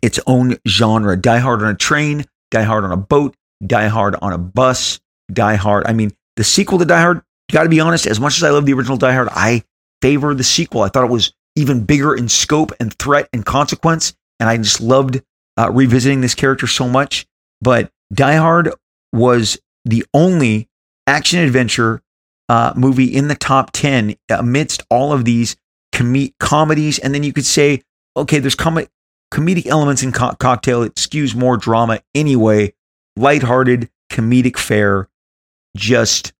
[0.00, 1.16] its own genre.
[1.16, 3.34] Die Hard on a train, Die Hard on a boat,
[3.66, 5.00] Die Hard on a bus,
[5.32, 5.88] Die Hard.
[5.88, 7.22] I mean, the sequel to Die Hard.
[7.50, 8.06] Got to be honest.
[8.06, 9.64] As much as I love the original Die Hard, I
[10.00, 10.82] favor the sequel.
[10.82, 14.80] I thought it was even bigger in scope and threat and consequence and I just
[14.80, 15.20] loved
[15.56, 17.26] uh, revisiting this character so much.
[17.60, 18.72] But Die Hard
[19.12, 20.68] was the only
[21.06, 22.02] action adventure
[22.48, 25.56] uh, movie in the top 10 amidst all of these
[25.92, 26.98] com- comedies.
[26.98, 27.82] And then you could say,
[28.16, 28.86] okay, there's com-
[29.32, 30.82] comedic elements in co- Cocktail.
[30.82, 32.74] It skews more drama anyway.
[33.16, 35.08] Lighthearted, comedic fare
[35.76, 36.32] just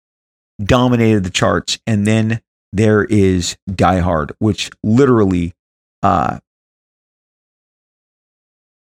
[0.61, 1.79] dominated the charts.
[1.87, 2.41] And then
[2.73, 5.53] there is Die Hard, which literally
[6.03, 6.39] uh,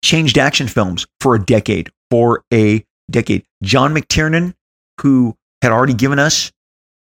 [0.05, 1.91] changed action films for a decade.
[2.11, 3.45] For a decade.
[3.63, 4.55] John McTiernan,
[5.01, 6.53] who had already given us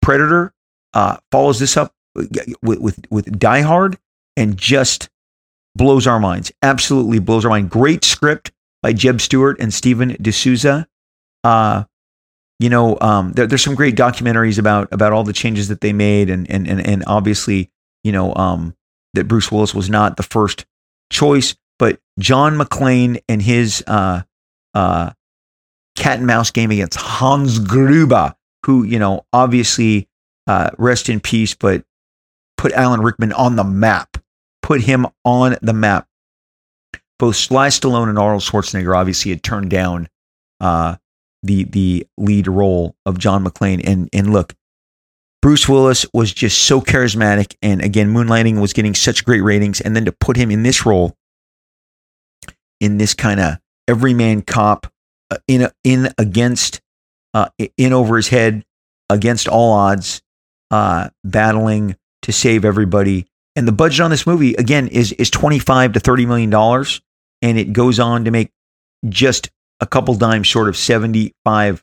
[0.03, 0.53] Predator,
[0.95, 3.99] uh, follows this up with, with, with Die Hard
[4.37, 5.09] and just
[5.75, 6.53] blows our minds.
[6.63, 7.71] Absolutely blows our mind.
[7.71, 10.87] Great script by Jeb Stuart and Stephen de Souza.
[11.45, 11.85] Uh,
[12.59, 15.93] you know, um, there, there's some great documentaries about about all the changes that they
[15.93, 17.71] made, and and and, and obviously,
[18.03, 18.75] you know, um,
[19.15, 20.67] that Bruce Willis was not the first
[21.11, 24.23] choice, but John McClane and his uh,
[24.75, 25.11] uh,
[25.99, 28.35] cat and mouse game against Hans Gruber,
[28.65, 30.09] who you know obviously
[30.47, 31.85] uh, rest in peace, but
[32.57, 34.17] put Alan Rickman on the map,
[34.63, 36.07] put him on the map.
[37.19, 40.09] Both Sly Stallone and Arnold Schwarzenegger obviously had turned down
[40.61, 40.97] uh,
[41.43, 44.55] the the lead role of John McClane, and and look,
[45.43, 49.95] Bruce Willis was just so charismatic, and again, Moonlighting was getting such great ratings, and
[49.95, 51.17] then to put him in this role,
[52.81, 54.87] in this kind of everyman cop,
[55.47, 56.81] in in against,
[57.35, 58.65] uh, in over his head,
[59.11, 60.23] against all odds,
[60.71, 63.27] uh, battling to save everybody.
[63.57, 67.01] And the budget on this movie again is is twenty five to thirty million dollars,
[67.43, 68.53] and it goes on to make
[69.09, 69.51] just
[69.81, 71.83] a couple dimes short of seventy five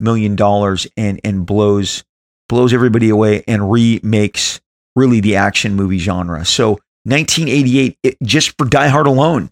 [0.00, 2.04] million dollars, and and blows
[2.48, 4.60] blows everybody away and remakes
[4.94, 6.44] really the action movie genre.
[6.44, 9.50] So 1988, it, just for Die Hard alone,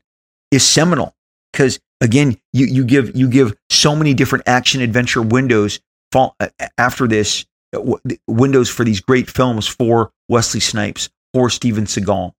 [0.51, 1.14] is seminal
[1.53, 5.81] because again, you you give you give so many different action adventure windows
[6.13, 6.37] fall,
[6.79, 7.99] after this w-
[8.29, 12.33] windows for these great films for Wesley Snipes, for Steven Seagal,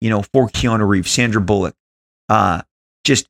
[0.00, 1.74] you know, for Keanu Reeves, Sandra Bullock,
[2.28, 2.62] uh,
[3.04, 3.28] just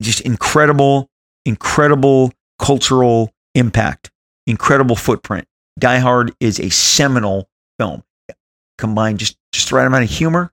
[0.00, 1.08] just incredible,
[1.44, 4.10] incredible cultural impact,
[4.46, 5.46] incredible footprint.
[5.78, 7.48] Die Hard is a seminal
[7.78, 8.02] film.
[8.78, 10.50] Combined just just the right amount of humor.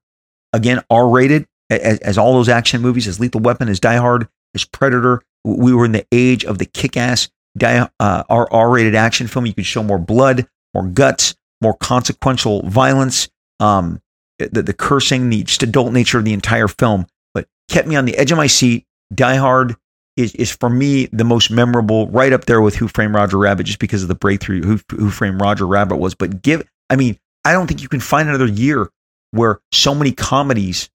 [0.52, 4.28] Again, R rated as, as, all those action movies, as Lethal Weapon, as Die Hard,
[4.56, 5.22] as Predator.
[5.44, 7.30] We were in the age of the kick-ass
[7.62, 9.46] uh, R rated action film.
[9.46, 13.30] You could show more blood, more guts, more consequential violence.
[13.60, 14.02] Um,
[14.40, 18.06] the, the cursing, the just adult nature of the entire film, but kept me on
[18.06, 18.86] the edge of my seat.
[19.14, 19.76] Die Hard
[20.16, 23.66] is, is for me the most memorable, right up there with Who Framed Roger Rabbit,
[23.66, 26.16] just because of the breakthrough Who, Who Framed Roger Rabbit was.
[26.16, 28.90] But give, I mean, I don't think you can find another year
[29.32, 30.90] where so many comedies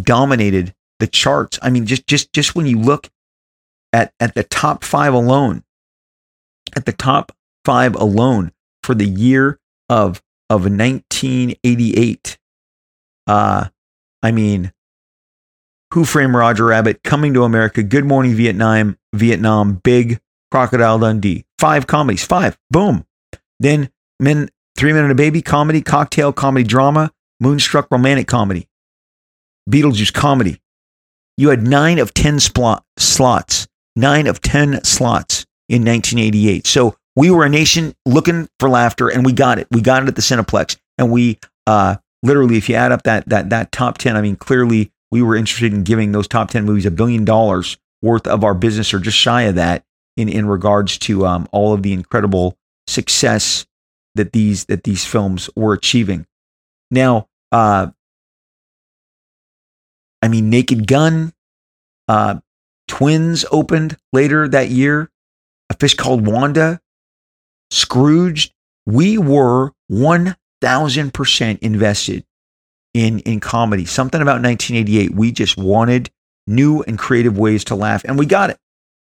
[0.00, 1.58] dominated the charts.
[1.62, 3.10] I mean, just just just when you look
[3.92, 5.64] at at the top five alone,
[6.76, 7.32] at the top
[7.64, 12.38] five alone for the year of of 1988.
[13.26, 13.68] Uh,
[14.22, 14.72] I mean,
[15.92, 20.20] who Framed Roger Rabbit, Coming to America, Good Morning Vietnam, Vietnam, Big,
[20.50, 21.44] Crocodile Dundee.
[21.58, 22.58] Five comedies, five.
[22.70, 23.06] Boom.
[23.60, 23.90] Then
[24.20, 28.68] Men, Three Men and a Baby, comedy, cocktail, comedy, drama, Moonstruck, romantic comedy,
[29.70, 30.60] Beetlejuice, comedy.
[31.36, 36.66] You had nine of 10 splot, slots, nine of 10 slots in 1988.
[36.66, 39.66] So we were a nation looking for laughter and we got it.
[39.70, 40.76] We got it at the Cineplex.
[40.98, 44.36] And we, uh, literally, if you add up that, that, that top 10, I mean,
[44.36, 48.44] clearly we were interested in giving those top 10 movies a billion dollars worth of
[48.44, 49.84] our business or just shy of that
[50.16, 52.56] in, in regards to um, all of the incredible
[52.86, 53.66] success
[54.14, 56.26] that these that these films were achieving.
[56.90, 57.88] Now, uh,
[60.24, 61.34] I mean, Naked Gun,
[62.08, 62.36] uh,
[62.88, 65.10] Twins opened later that year.
[65.68, 66.80] A Fish Called Wanda,
[67.70, 68.50] Scrooge.
[68.86, 72.24] We were one thousand percent invested
[72.94, 73.84] in in comedy.
[73.84, 75.14] Something about 1988.
[75.14, 76.10] We just wanted
[76.46, 78.58] new and creative ways to laugh, and we got it.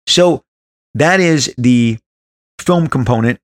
[0.07, 0.43] So
[0.95, 1.99] that is the
[2.59, 3.39] film component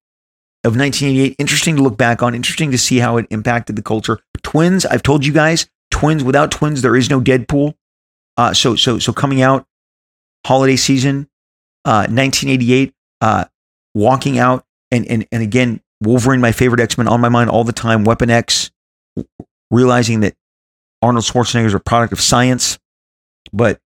[0.63, 1.35] of 1988.
[1.37, 2.33] Interesting to look back on.
[2.33, 4.19] Interesting to see how it impacted the culture.
[4.41, 4.87] Twins.
[4.87, 5.69] I've told you guys.
[5.99, 6.23] Twins.
[6.23, 7.73] Without twins, there is no Deadpool.
[8.37, 9.65] Uh, so so so coming out
[10.45, 11.29] holiday season,
[11.85, 12.93] uh, 1988.
[13.21, 13.45] Uh,
[13.93, 17.63] walking out and and and again, Wolverine, my favorite X Men, on my mind all
[17.63, 18.05] the time.
[18.05, 18.71] Weapon X,
[19.69, 20.35] realizing that
[21.01, 22.79] Arnold Schwarzenegger is a product of science,
[23.51, 23.79] but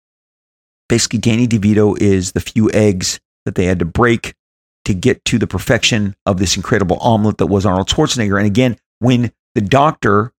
[0.89, 4.35] basically Danny DeVito is the few eggs that they had to break
[4.85, 8.37] to get to the perfection of this incredible omelet that was Arnold Schwarzenegger.
[8.37, 10.33] And again, when the doctor,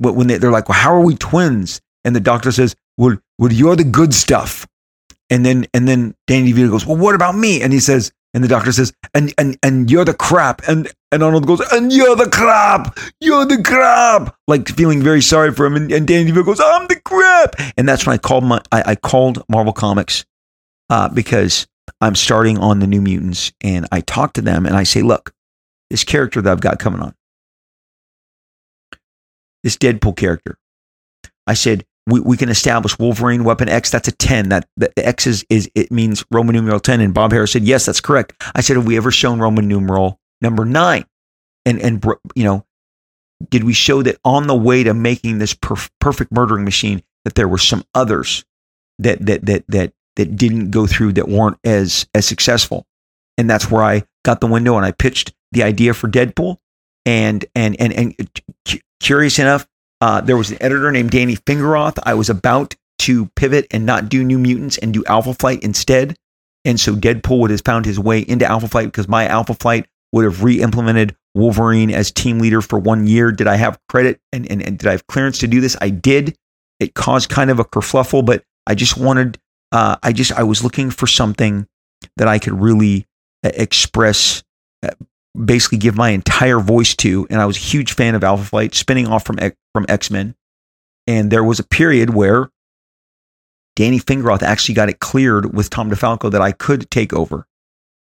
[0.00, 1.80] when they, they're like, well, how are we twins?
[2.04, 4.66] And the doctor says, well, well, you're the good stuff.
[5.28, 7.62] And then, and then Danny DeVito goes, well, what about me?
[7.62, 10.62] And he says, and the doctor says, and and and you're the crap.
[10.68, 12.96] And and Arnold goes, and you're the crap.
[13.20, 14.36] You're the crap.
[14.46, 15.74] Like feeling very sorry for him.
[15.74, 17.56] And, and Danny DeVito goes, I'm the crap.
[17.76, 20.24] And that's when I called my I, I called Marvel Comics
[20.90, 21.66] uh, because
[22.00, 25.32] I'm starting on the New Mutants, and I talk to them and I say, look,
[25.90, 27.14] this character that I've got coming on,
[29.62, 30.58] this Deadpool character.
[31.46, 33.90] I said, we, we can establish Wolverine Weapon X.
[33.90, 34.50] That's a 10.
[34.50, 37.00] That the X is, is it means Roman numeral 10.
[37.00, 38.40] And Bob Harras said, yes, that's correct.
[38.54, 41.04] I said, have we ever shown Roman numeral number nine?
[41.64, 42.04] And, and,
[42.34, 42.64] you know,
[43.48, 47.34] did we show that on the way to making this perf- perfect murdering machine, that
[47.34, 48.44] there were some others
[48.98, 52.86] that, that, that, that, that didn't go through that weren't as, as successful?
[53.38, 56.56] And that's where I got the window and I pitched the idea for Deadpool.
[57.06, 58.30] And, and, and, and
[58.68, 59.66] uh, curious enough,
[60.02, 61.98] Uh, there was an editor named Danny Fingeroth.
[62.04, 66.16] I was about to pivot and not do New Mutants and do Alpha Flight instead.
[66.64, 69.86] And so Deadpool would have found his way into Alpha Flight because my Alpha Flight
[70.12, 73.30] would have re-implemented Wolverine as team leader for one year.
[73.30, 75.76] Did I have credit and, and, and did I have clearance to do this?
[75.82, 76.34] I did.
[76.78, 79.38] It caused kind of a kerfluffle, but I just wanted,
[79.70, 81.66] uh, I just, I was looking for something
[82.16, 83.06] that I could really
[83.44, 84.42] uh, express,
[84.82, 84.90] uh,
[85.44, 87.26] basically give my entire voice to.
[87.30, 89.38] And I was a huge fan of Alpha Flight, spinning off from,
[89.72, 90.34] from X Men.
[91.06, 92.50] And there was a period where
[93.76, 97.46] Danny Fingeroth actually got it cleared with Tom DeFalco that I could take over.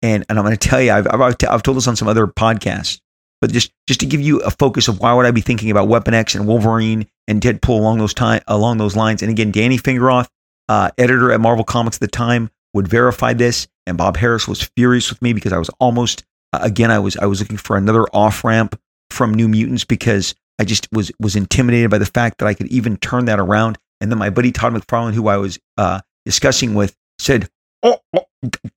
[0.01, 2.28] And, and I'm going to tell you, I've, I've, I've told this on some other
[2.28, 2.99] podcasts,
[3.39, 5.88] but just, just to give you a focus of why would I be thinking about
[5.88, 9.22] Weapon X and Wolverine and Deadpool along those time, along those lines.
[9.22, 10.28] And again, Danny Fingeroth,
[10.68, 13.68] uh, editor at Marvel Comics at the time, would verify this.
[13.88, 17.18] And Bob Harras was furious with me because I was almost, uh, again, I was,
[17.18, 18.80] I was looking for another off ramp
[19.10, 22.68] from New Mutants because I just was, was intimidated by the fact that I could
[22.68, 26.74] even turn that around and then my buddy Todd McFarlane, who I was uh, discussing
[26.74, 27.49] with, said,
[27.82, 28.26] "Oh, oh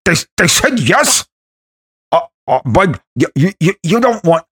[0.05, 1.27] they, they said yes,
[2.12, 4.47] uh, uh, but you, you you don't want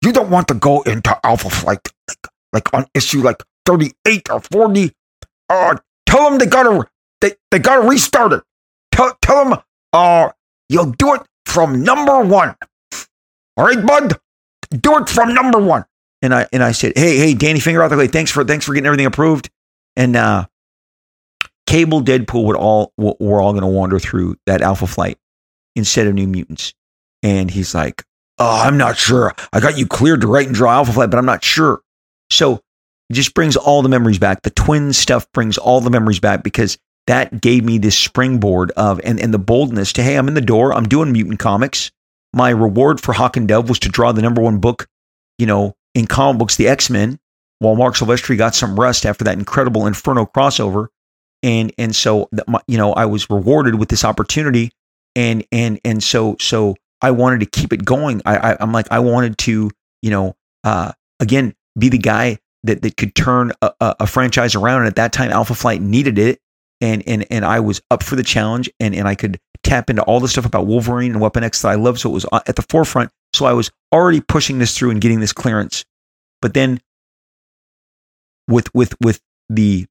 [0.00, 4.30] you don't want to go into Alpha Flight like, like on issue like thirty eight
[4.30, 4.92] or forty.
[5.48, 5.76] Uh,
[6.06, 6.88] tell them they gotta
[7.20, 8.44] they, they gotta restart it.
[8.92, 9.58] Tell tell them
[9.92, 10.30] uh
[10.68, 12.54] you'll do it from number one.
[13.56, 14.14] All right, bud,
[14.70, 15.84] do it from number one."
[16.22, 18.86] And I and I said, "Hey, hey, Danny Fingeroth, okay, thanks for thanks for getting
[18.86, 19.50] everything approved."
[19.96, 20.46] And uh,
[21.66, 25.18] Cable, Deadpool would all we're all going to wander through that Alpha Flight
[25.76, 26.74] instead of New Mutants.
[27.22, 28.04] And he's like,
[28.38, 29.34] "Oh, I'm not sure.
[29.52, 31.80] I got you cleared to write and draw Alpha Flight, but I'm not sure."
[32.30, 32.60] So
[33.08, 34.42] it just brings all the memories back.
[34.42, 36.78] The twin stuff brings all the memories back because
[37.10, 40.40] that gave me this springboard of and, and the boldness to hey, I'm in the
[40.40, 40.72] door.
[40.72, 41.90] I'm doing mutant comics.
[42.32, 44.86] My reward for Hawk and Dove was to draw the number one book,
[45.38, 47.18] you know, in comic books, the X Men
[47.60, 50.88] while Marc Silvestri got some rest after that incredible Inferno crossover.
[51.42, 52.28] And and so
[52.66, 54.72] you know I was rewarded with this opportunity,
[55.16, 58.20] and and and so so I wanted to keep it going.
[58.26, 59.70] I, I am like I wanted to
[60.02, 64.80] you know uh, again be the guy that that could turn a, a, franchise around.
[64.80, 66.40] And at that time, Alpha Flight needed it,
[66.80, 70.02] and and and I was up for the challenge, and and I could tap into
[70.02, 71.98] all the stuff about Wolverine and Weapon X that I love.
[71.98, 73.10] So it was uh, at the forefront.
[73.34, 75.84] So I was already pushing this through and getting this clearance.
[76.42, 76.80] But then
[78.48, 79.86] with with with the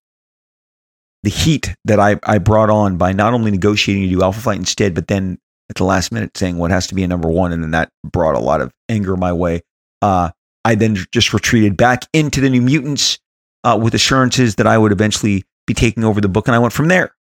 [1.23, 4.57] the heat that I, I brought on by not only negotiating to do Alpha Flight
[4.57, 5.37] instead, but then
[5.69, 7.89] at the last minute saying what has to be a number one, and then that
[8.03, 9.61] brought a lot of anger my way.
[10.01, 10.31] Uh,
[10.65, 13.19] I then just retreated back into the New Mutants
[13.63, 16.73] uh, with assurances that I would eventually be taking over the book, and I went
[16.73, 17.15] from there.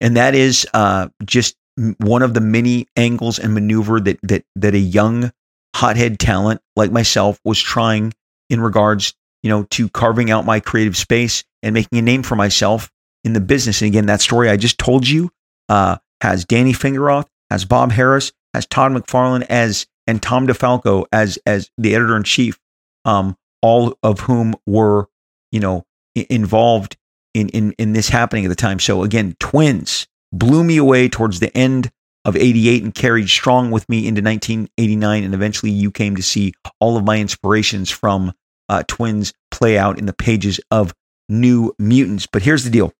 [0.00, 1.56] And that is uh, just
[1.98, 5.32] one of the many angles and maneuver that that that a young
[5.76, 8.12] hothead talent like myself was trying
[8.48, 12.36] in regards you know, to carving out my creative space and making a name for
[12.36, 12.90] myself
[13.24, 13.80] in the business.
[13.80, 15.30] And again, that story I just told you
[15.68, 21.38] uh, has Danny Fingeroth, has Bob Harras, has Todd McFarlane as and Tom DeFalco as
[21.46, 22.58] as the editor in chief,
[23.04, 25.08] um, all of whom were
[25.52, 25.84] you know
[26.14, 26.96] involved
[27.34, 28.78] in in in this happening at the time.
[28.78, 31.90] So again, twins blew me away towards the end
[32.24, 36.52] of 88 and carried strong with me into 1989 and eventually you came to see
[36.78, 38.32] all of my inspirations from
[38.68, 40.94] uh, twins play out in the pages of
[41.28, 42.26] New Mutants.
[42.26, 42.92] But here's the deal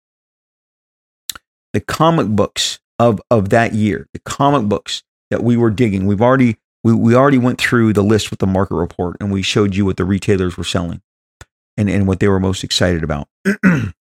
[1.72, 6.22] the comic books of, of that year, the comic books that we were digging, we've
[6.22, 9.74] already we, we already went through the list with the market report and we showed
[9.74, 11.03] you what the retailers were selling
[11.76, 13.28] and, and what they were most excited about.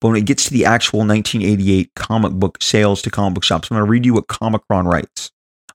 [0.00, 3.68] but when it gets to the actual 1988 comic book sales to comic book shops,
[3.70, 5.30] I'm going to read you what Comichron writes.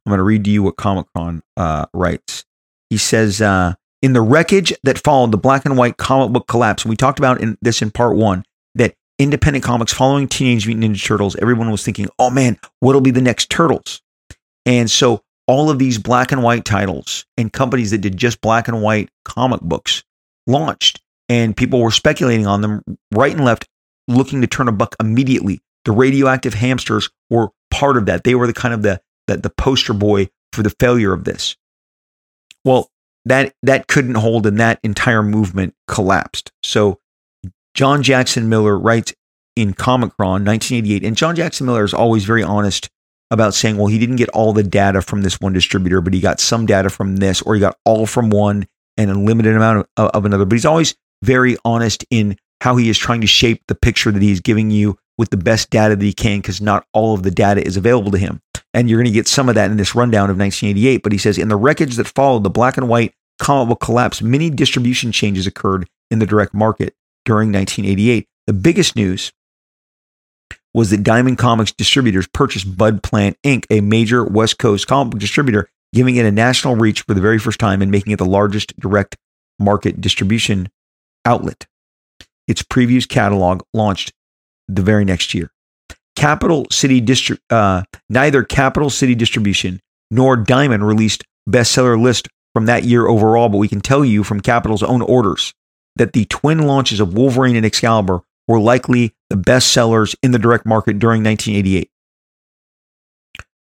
[0.06, 2.46] I'm going to read to you what Comichron uh, writes.
[2.90, 6.84] He says, uh, in the wreckage that followed the black and white comic book collapse,
[6.84, 8.44] and we talked about in this in part one,
[8.76, 13.12] that independent comics following Teenage Mutant Ninja Turtles, everyone was thinking, oh man, what'll be
[13.12, 14.02] the next Turtles?
[14.66, 18.68] And so all of these black and white titles and companies that did just black
[18.68, 20.04] and white comic books
[20.48, 22.82] launched, and people were speculating on them
[23.14, 23.68] right and left,
[24.08, 25.62] looking to turn a buck immediately.
[25.86, 28.24] The radioactive hamsters were part of that.
[28.24, 31.56] They were the kind of the the, the poster boy for the failure of this.
[32.66, 32.90] Well,
[33.26, 36.52] that that couldn't hold and that entire movement collapsed.
[36.64, 37.00] So
[37.74, 39.14] John Jackson Miller writes
[39.56, 42.90] in Comichron 1988 and John Jackson Miller is always very honest
[43.32, 46.20] about saying well he didn't get all the data from this one distributor but he
[46.20, 49.88] got some data from this or he got all from one and a limited amount
[49.98, 53.62] of, of another but he's always very honest in how he is trying to shape
[53.68, 56.88] the picture that he's giving you with the best data that he can because not
[56.94, 58.42] all of the data is available to him
[58.74, 61.04] and you're going to get some of that in this rundown of 1988.
[61.04, 64.22] But he says, in the wreckage that followed the black and white comic will collapse,
[64.22, 66.96] many distribution changes occurred in the direct market
[67.26, 68.30] during 1988.
[68.48, 69.34] The biggest news
[70.74, 75.20] was that Diamond Comics distributors purchased Bud Plant Inc., a major West Coast comic book
[75.20, 78.26] distributor, giving it a national reach for the very first time and making it the
[78.26, 79.18] largest direct
[79.60, 80.70] market distribution
[81.26, 81.68] outlet.
[82.48, 84.12] Its previous catalog launched
[84.68, 85.52] the very next year.
[86.16, 89.80] Capital City Distri- uh, neither Capital City Distribution
[90.12, 94.40] nor Diamond released bestseller list from that year overall, but we can tell you from
[94.40, 95.54] Capital's own orders
[95.96, 100.40] that the twin launches of Wolverine and Excalibur were likely the best sellers in the
[100.40, 101.90] direct market during 1988.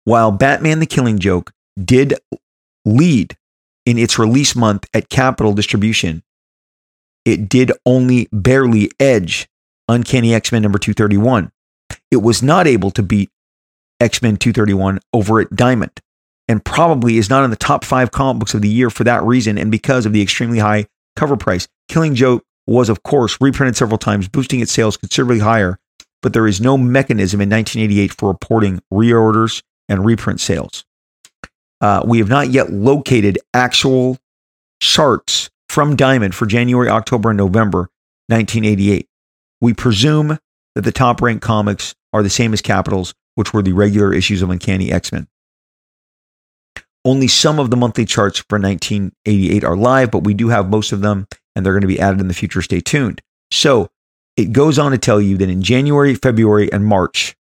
[0.04, 1.52] While Batman the Killing Joke
[1.84, 2.16] did
[2.86, 3.36] lead
[3.86, 6.24] in its release month at Capital Distribution,
[7.28, 9.48] it did only barely edge
[9.90, 11.52] Uncanny X Men number 231.
[12.10, 13.30] It was not able to beat
[14.00, 15.92] X Men 231 over at Diamond
[16.48, 19.24] and probably is not in the top five comic books of the year for that
[19.24, 20.86] reason and because of the extremely high
[21.18, 21.68] cover price.
[21.90, 25.78] Killing Joke was, of course, reprinted several times, boosting its sales considerably higher,
[26.22, 30.86] but there is no mechanism in 1988 for reporting reorders and reprint sales.
[31.82, 34.18] Uh, we have not yet located actual
[34.80, 37.92] charts from Diamond for January, October, and November
[38.30, 39.08] 1988.
[39.62, 40.40] We presume
[40.74, 44.42] that the top ranked comics are the same as Capitals, which were the regular issues
[44.42, 45.28] of Uncanny X Men.
[47.06, 50.92] Only some of the monthly charts for 1988 are live, but we do have most
[50.92, 52.64] of them, and they're going to be added in the future.
[52.64, 53.22] Stay tuned.
[53.52, 53.88] So
[54.36, 57.36] it goes on to tell you that in January, February, and March,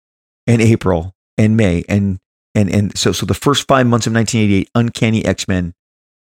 [0.46, 2.18] and April, and May, and
[2.54, 5.74] and and so so the first five months of 1988, Uncanny X Men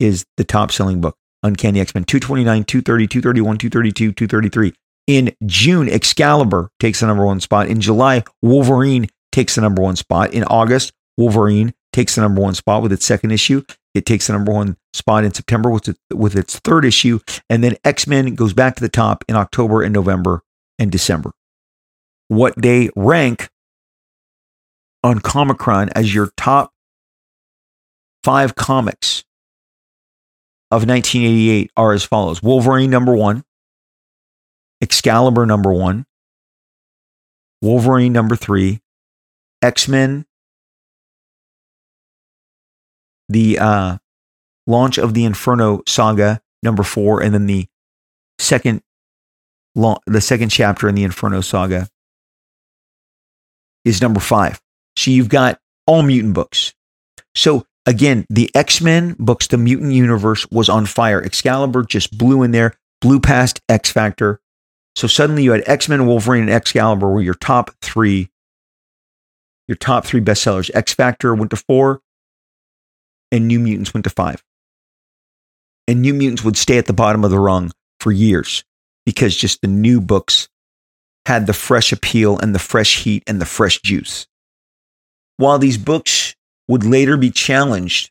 [0.00, 1.18] is the top selling book.
[1.42, 4.72] Uncanny X Men 229, 230, 231, 232, 233.
[5.08, 7.66] In June, Excalibur takes the number one spot.
[7.68, 10.32] In July, Wolverine takes the number one spot.
[10.32, 13.62] In August, Wolverine takes the number one spot with its second issue.
[13.94, 17.18] It takes the number one spot in September with, it, with its third issue.
[17.50, 20.42] And then X Men goes back to the top in October and November
[20.78, 21.32] and December.
[22.28, 23.50] What they rank
[25.02, 26.72] on Comichron as your top
[28.22, 29.24] five comics
[30.72, 32.42] of 1988 are as follows.
[32.42, 33.44] Wolverine number one,
[34.80, 36.06] Excalibur number one,
[37.60, 38.80] Wolverine number three,
[39.60, 40.24] X Men,
[43.28, 43.98] the uh,
[44.66, 47.66] launch of the Inferno saga number four, and then the
[48.38, 48.82] second
[49.74, 51.86] the second chapter in the Inferno saga
[53.84, 54.58] is number five.
[54.96, 56.72] So you've got all mutant books.
[57.34, 61.22] So again, the X Men books, the mutant universe was on fire.
[61.22, 64.40] Excalibur just blew in there, blew past X Factor,
[64.94, 68.30] so suddenly you had X Men, Wolverine, and Excalibur were your top three,
[69.68, 70.70] your top three bestsellers.
[70.74, 72.02] X Factor went to four,
[73.30, 74.42] and New Mutants went to five.
[75.88, 78.64] And New Mutants would stay at the bottom of the rung for years
[79.04, 80.48] because just the new books
[81.26, 84.26] had the fresh appeal and the fresh heat and the fresh juice.
[85.38, 86.36] While these books
[86.68, 88.10] would later be challenged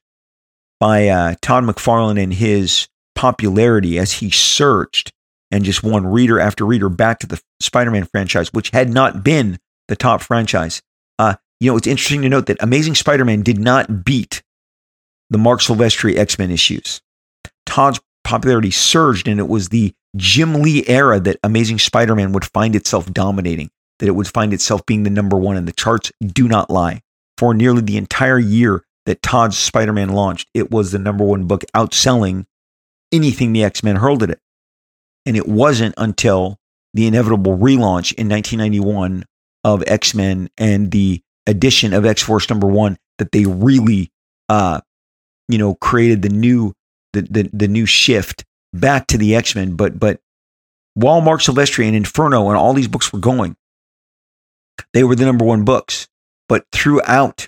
[0.80, 5.12] by uh, Todd McFarlane and his popularity as he searched
[5.52, 9.24] and just won reader after reader back to the Spider Man franchise, which had not
[9.24, 10.82] been the top franchise.
[11.20, 14.42] Uh, you know, it's interesting to note that Amazing Spider Man did not beat
[15.30, 17.02] the Marc Silvestri X Men issues.
[17.66, 22.46] Todd's popularity surged, and it was the Jim Lee era that Amazing Spider Man would
[22.46, 26.12] find itself dominating, that it would find itself being the number one, and the charts
[26.26, 27.02] do not lie.
[27.42, 31.48] For nearly the entire year that Todd's Spider Man launched, it was the number one
[31.48, 32.46] book, outselling
[33.12, 34.40] anything the X Men hurled at it.
[35.26, 36.60] And it wasn't until
[36.94, 39.26] the inevitable relaunch in 1991
[39.64, 44.12] of X Men and the addition of X Force number one that they really,
[44.48, 44.82] uh,
[45.48, 46.74] you know, created the new
[47.14, 49.76] the, the the new shift back to the X Men.
[49.76, 50.20] But but
[50.94, 53.56] while Marc Silvestri and Inferno and all these books were going,
[54.94, 56.08] they were the number one books.
[56.52, 57.48] But throughout,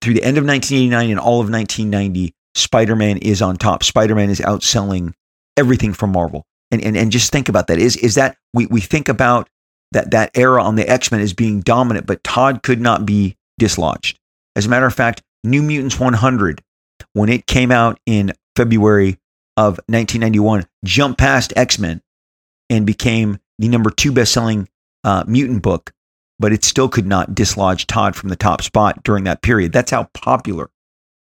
[0.00, 3.82] through the end of 1989 and all of 1990, Spider Man is on top.
[3.82, 5.14] Spider Man is outselling
[5.56, 6.46] everything from Marvel.
[6.70, 7.80] And, and, and just think about that.
[7.80, 9.48] Is, is that we, we think about
[9.90, 13.36] that, that era on the X Men as being dominant, but Todd could not be
[13.58, 14.16] dislodged.
[14.54, 16.62] As a matter of fact, New Mutants 100,
[17.14, 19.18] when it came out in February
[19.56, 22.00] of 1991, jumped past X Men
[22.70, 24.68] and became the number two best selling
[25.02, 25.92] uh, mutant book,
[26.42, 29.72] but it still could not dislodge Todd from the top spot during that period.
[29.72, 30.68] That's how popular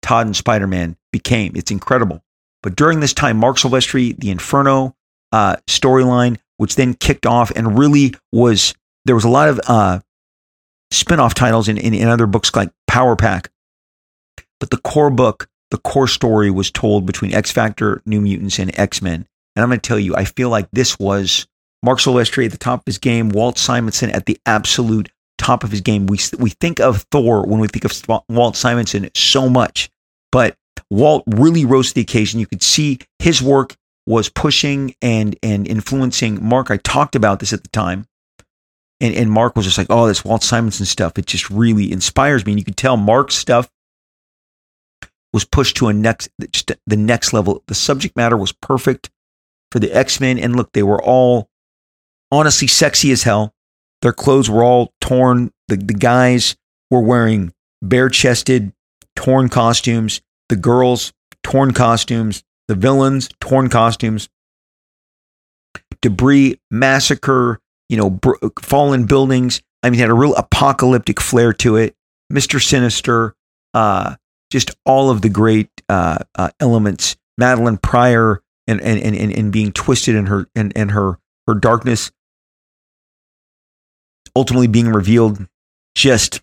[0.01, 1.51] Todd and Spider Man became.
[1.55, 2.23] It's incredible.
[2.63, 4.95] But during this time, Marc Silvestri, the Inferno
[5.31, 8.73] uh, storyline, which then kicked off and really was,
[9.05, 9.99] there was a lot of uh,
[10.89, 13.51] spin off titles in, in, in other books like Power Pack.
[14.59, 18.77] But the core book the core story was told between X Factor, New Mutants, and
[18.77, 19.25] X Men.
[19.55, 21.47] And I'm going to tell you, I feel like this was
[21.83, 25.71] Marc Silvestri at the top of his game, Walt Simonson at the absolute top of
[25.71, 26.05] his game.
[26.05, 29.89] We we think of Thor when we think of Walt Simonson so much,
[30.31, 30.55] but
[30.89, 32.39] Walt really rose to the occasion.
[32.39, 33.75] You could see his work
[34.05, 36.69] was pushing and and influencing Marc.
[36.69, 38.05] I talked about this at the time.
[38.99, 42.45] And, and Marc was just like, oh, this Walt Simonson stuff, it just really inspires
[42.45, 42.51] me.
[42.51, 43.67] And you could tell Marc's stuff
[45.33, 47.63] was pushed to a next the next level.
[47.67, 49.09] The subject matter was perfect
[49.71, 50.37] for the X-Men.
[50.37, 51.49] And look, they were all
[52.31, 53.53] honestly sexy as hell.
[54.01, 55.51] Their clothes were all torn.
[55.67, 56.55] The, the guys
[56.89, 58.73] were wearing bare chested,
[59.15, 60.21] torn costumes.
[60.49, 61.13] The girls,
[61.43, 62.43] torn costumes.
[62.67, 64.29] The villains, torn costumes.
[66.01, 67.59] Debris, massacre,
[67.89, 69.61] you know, br- fallen buildings.
[69.83, 71.95] I mean, had a real apocalyptic flair to it.
[72.31, 72.63] Mr.
[72.63, 73.35] Sinister,
[73.73, 74.15] uh,
[74.51, 77.17] just all of the great uh, uh, elements.
[77.39, 81.17] Madelyne Pryor and, and, and, and being twisted in her and, and her
[81.47, 82.11] her darkness
[84.35, 85.45] ultimately being revealed.
[85.95, 86.41] Just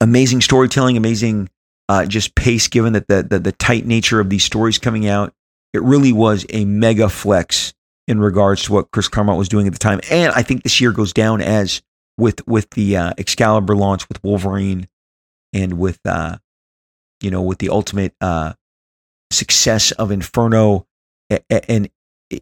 [0.00, 1.48] amazing storytelling, amazing
[1.88, 5.32] uh, just pace given that the, the the tight nature of these stories coming out.
[5.72, 7.74] It really was a mega flex
[8.06, 10.00] in regards to what Chris Claremont was doing at the time.
[10.10, 11.82] And I think this year goes down as
[12.16, 14.88] with with the uh, Excalibur launch with Wolverine
[15.52, 16.38] and with uh,
[17.22, 18.54] you know with the ultimate uh,
[19.30, 20.86] success of Inferno
[21.50, 21.88] and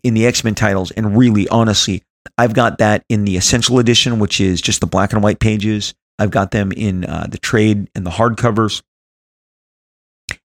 [0.03, 0.91] in the X Men titles.
[0.93, 2.03] And really, honestly,
[2.39, 5.95] I've got that in the Essential Edition, which is just the black and white pages.
[6.19, 8.83] I've got them in uh, the trade and the hardcovers.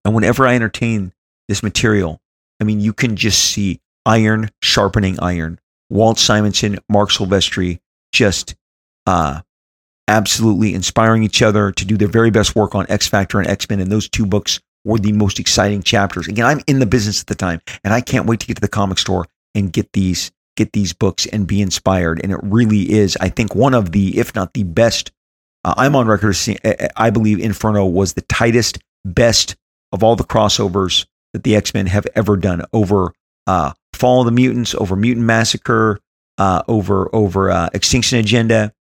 [0.04, 1.14] And whenever I entertain
[1.48, 2.22] this material,
[2.60, 5.60] I mean, you can just see iron sharpening iron.
[5.90, 7.80] Walt Simonson, Marc Silvestri,
[8.12, 8.56] just
[9.06, 9.42] uh,
[10.08, 13.70] absolutely inspiring each other to do their very best work on X Factor and X
[13.70, 13.80] Men.
[13.80, 16.28] And those two books were the most exciting chapters.
[16.28, 18.62] Again, I'm in the business at the time, and I can't wait to get to
[18.62, 22.20] the comic store and get these get these books and be inspired.
[22.24, 25.12] And it really is, I think, one of the, if not the best.
[25.64, 26.36] Uh, I'm on record.
[26.96, 29.56] I believe Inferno was the tightest, best
[29.92, 33.14] of all the crossovers that the X Men have ever done over
[33.48, 36.00] uh, Fall of the Mutants, over Mutant Massacre,
[36.38, 38.74] uh, over over uh, Extinction Agenda,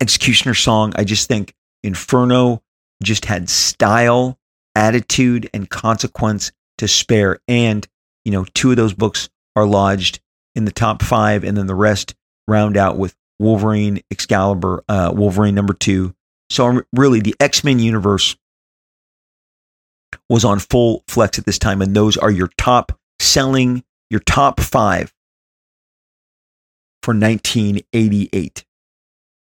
[0.00, 0.92] Executioner Song.
[0.96, 2.62] I just think Inferno
[3.02, 4.38] just had style,
[4.74, 7.38] attitude, and consequence to spare.
[7.46, 7.86] And
[8.24, 10.20] you know, two of those books are lodged
[10.54, 12.14] in the top five, and then the rest
[12.46, 16.14] round out with Wolverine, Excalibur, uh, Wolverine number two.
[16.50, 18.36] So really, the X Men universe
[20.28, 24.60] was on full flex at this time, and those are your top selling, your top
[24.60, 25.12] five
[27.02, 28.64] for 1988.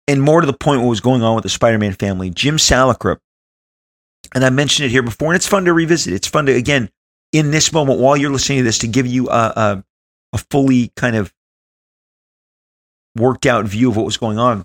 [0.09, 2.57] And more to the point, what was going on with the Spider Man family, Jim
[2.57, 3.19] Salicrup,
[4.35, 6.13] and I mentioned it here before, and it's fun to revisit.
[6.13, 6.91] It's fun to, again,
[7.33, 9.85] in this moment while you're listening to this, to give you a, a,
[10.33, 11.33] a fully kind of
[13.17, 14.65] worked out view of what was going on.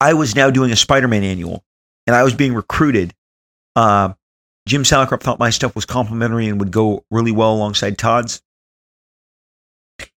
[0.00, 1.64] I was now doing a Spider Man annual,
[2.06, 3.14] and I was being recruited
[3.76, 4.12] uh,
[4.66, 8.42] Jim Salicrup thought my stuff was complimentary and would go really well alongside Todd's.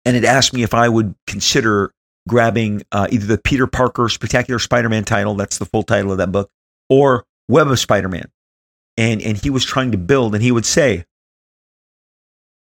[0.06, 1.94] And it asked me if I would consider
[2.28, 6.18] grabbing uh, either the Peter Parker Spectacular Spider Man title, that's the full title of
[6.18, 6.50] that book,
[6.90, 8.30] or Web of Spider Man.
[8.98, 11.06] And, and he was trying to build, and he would say,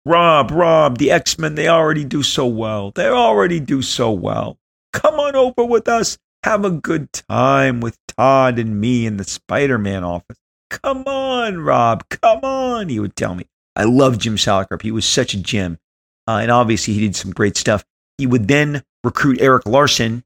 [0.05, 2.91] Rob, Rob, the X Men, they already do so well.
[2.91, 4.59] They already do so well.
[4.93, 6.17] Come on over with us.
[6.43, 10.37] Have a good time with Todd and me in the Spider Man office.
[10.69, 12.07] Come on, Rob.
[12.09, 12.89] Come on.
[12.89, 13.47] He would tell me.
[13.75, 14.83] I love Jim Salicrup.
[14.83, 15.79] He was such a gem.
[16.27, 17.83] Uh, and obviously, he did some great stuff.
[18.17, 20.23] He would then recruit Erik Larsen.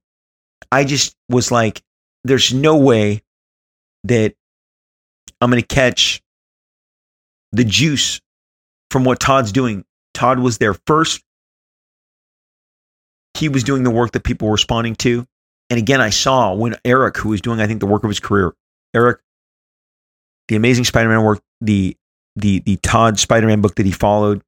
[0.71, 1.81] I just was like,
[2.25, 3.23] there's no way
[4.03, 4.35] that
[5.41, 6.21] I'm going to catch
[7.51, 8.19] the juice
[8.91, 9.85] from what Todd's doing.
[10.13, 11.23] Todd was there first.
[13.37, 15.25] He was doing the work that people were responding to.
[15.69, 18.19] And again, I saw when Erik, who was doing, I think, the work of his
[18.19, 18.53] career,
[18.93, 19.19] Erik,
[20.47, 21.95] the Amazing Spider-Man work, the
[22.35, 24.41] the the Todd Spider-Man book that he followed.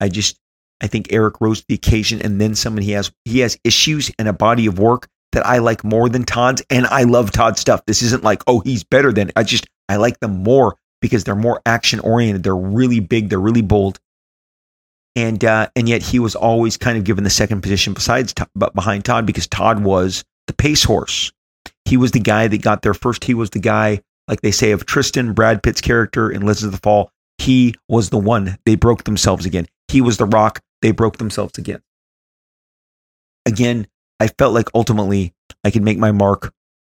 [0.00, 0.38] I just
[0.80, 4.10] I think Erik rose to the occasion, and then someone he has he has issues
[4.18, 7.60] and a body of work that I like more than Todd's, and I love Todd's
[7.60, 7.84] stuff.
[7.86, 11.36] This isn't like oh he's better than I just I like them more because they're
[11.36, 12.42] more action oriented.
[12.42, 13.28] They're really big.
[13.28, 14.00] They're really bold.
[15.14, 18.74] And uh, and yet he was always kind of given the second position besides but
[18.74, 21.30] behind Todd because Todd was the pace horse.
[21.84, 23.24] He was the guy that got there first.
[23.24, 26.72] He was the guy like they say of Tristan, Brad Pitt's character in Legends of
[26.72, 28.56] the Fall, he was the one.
[28.64, 29.66] They broke themselves again.
[29.88, 30.60] He was the rock.
[30.80, 31.82] They broke themselves again.
[33.44, 33.86] Again,
[34.20, 35.34] I felt like ultimately
[35.64, 36.52] I could make my mark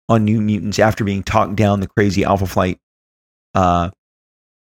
[0.09, 2.79] on New Mutants after being talked down the crazy Alpha Flight
[3.55, 3.91] uh,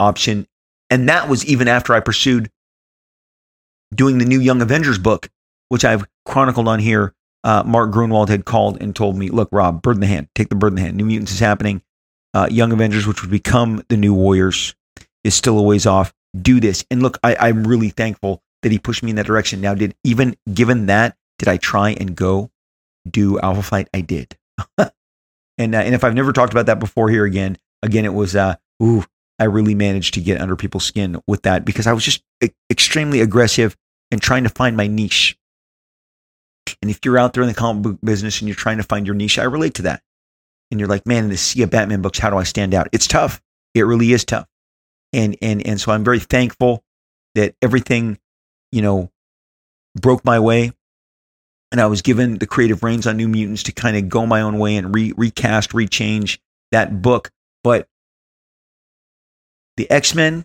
[0.01, 0.47] option.
[0.91, 2.51] And that was even after I pursued
[3.95, 5.31] doing the new Young Avengers book,
[5.69, 7.15] which I've chronicled on here.
[7.43, 10.49] Uh, Mark Gruenwald had called and told me, look, Rob, bird in the hand, take
[10.49, 10.97] the bird in the hand.
[10.97, 11.83] New Mutants is happening.
[12.33, 14.75] Uh, Young Avengers, which would become the new Warriors,
[15.25, 16.15] is still a ways off.
[16.41, 16.85] Do this.
[16.91, 19.61] And look, I, I'm really thankful that he pushed me in that direction.
[19.61, 22.51] Now, did even given that, did I try and go
[23.09, 23.89] do Alpha Flight?
[23.93, 24.37] I did.
[24.79, 28.35] and uh, and if I've never talked about that before here again, again it was
[28.35, 29.05] uh ooh,
[29.39, 32.51] I really managed to get under people's skin with that because I was just e-
[32.71, 33.77] extremely aggressive
[34.11, 35.37] and trying to find my niche.
[36.81, 39.07] And if you're out there in the comic book business and you're trying to find
[39.07, 40.03] your niche, I relate to that.
[40.71, 42.89] And you're like, man, in the sea of Batman books, how do I stand out?
[42.93, 43.41] It's tough.
[43.75, 44.47] It really is tough.
[45.13, 46.83] And and and so I'm very thankful
[47.35, 48.19] that everything
[48.75, 49.09] you know,
[49.95, 50.73] broke my way.
[51.71, 54.41] And I was given the creative reins on New Mutants to kind of go my
[54.41, 56.39] own way and re- recast, rechange
[56.73, 57.31] that book.
[57.63, 57.87] But
[59.77, 60.45] the X Men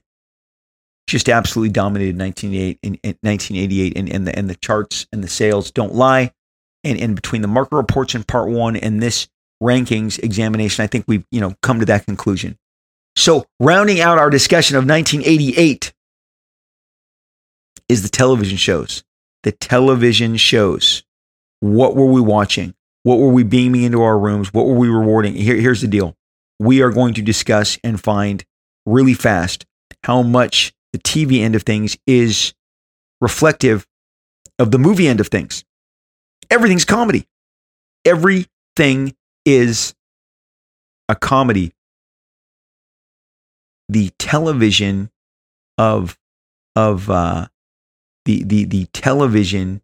[1.07, 5.71] just absolutely dominated 1988 and, 1988, and, and the and the charts and the sales
[5.71, 6.32] don't lie.
[6.84, 9.27] And and between the market reports in part one and this
[9.61, 12.57] rankings examination, I think we've you know come to that conclusion.
[13.15, 15.93] So rounding out our discussion of 1988,
[17.89, 19.03] is the television shows.
[19.43, 21.03] The television shows.
[21.59, 22.75] What were we watching?
[23.03, 24.53] What were we beaming into our rooms?
[24.53, 25.34] What were we rewarding?
[25.34, 26.15] Here, here's the deal.
[26.59, 28.45] We are going to discuss and find
[28.89, 29.65] really fast
[30.03, 32.53] how much the TV end of things is
[33.21, 33.87] reflective
[34.57, 35.63] of the movie end of things.
[36.49, 37.27] Everything's comedy.
[38.05, 39.15] Everything
[39.45, 39.93] is
[41.07, 41.73] a comedy.
[43.87, 45.09] The television
[45.77, 46.17] of
[46.75, 47.47] of uh,
[48.25, 49.81] the the the television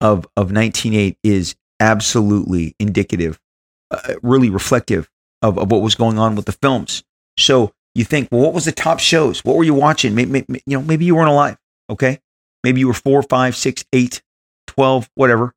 [0.00, 3.40] of of 1908 is absolutely indicative,
[3.90, 5.08] uh, really reflective
[5.42, 7.02] of, of what was going on with the films.
[7.38, 9.44] So you think, well, what was the top shows?
[9.44, 10.14] What were you watching?
[10.14, 11.56] Maybe, you know, maybe you weren't alive.
[11.90, 12.20] Okay,
[12.62, 14.22] maybe you were four, five, six, eight,
[14.68, 15.52] twelve, whatever.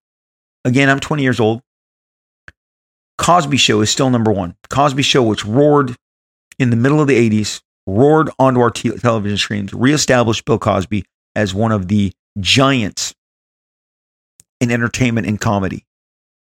[0.65, 1.61] Again, I'm 20 years old.
[3.19, 4.55] Cosby Show is still number one.
[4.69, 5.95] Cosby Show, which roared
[6.57, 11.05] in the middle of the 80s, roared onto our te- television screens, reestablished Bill Cosby
[11.35, 13.13] as one of the giants
[14.59, 15.85] in entertainment and comedy.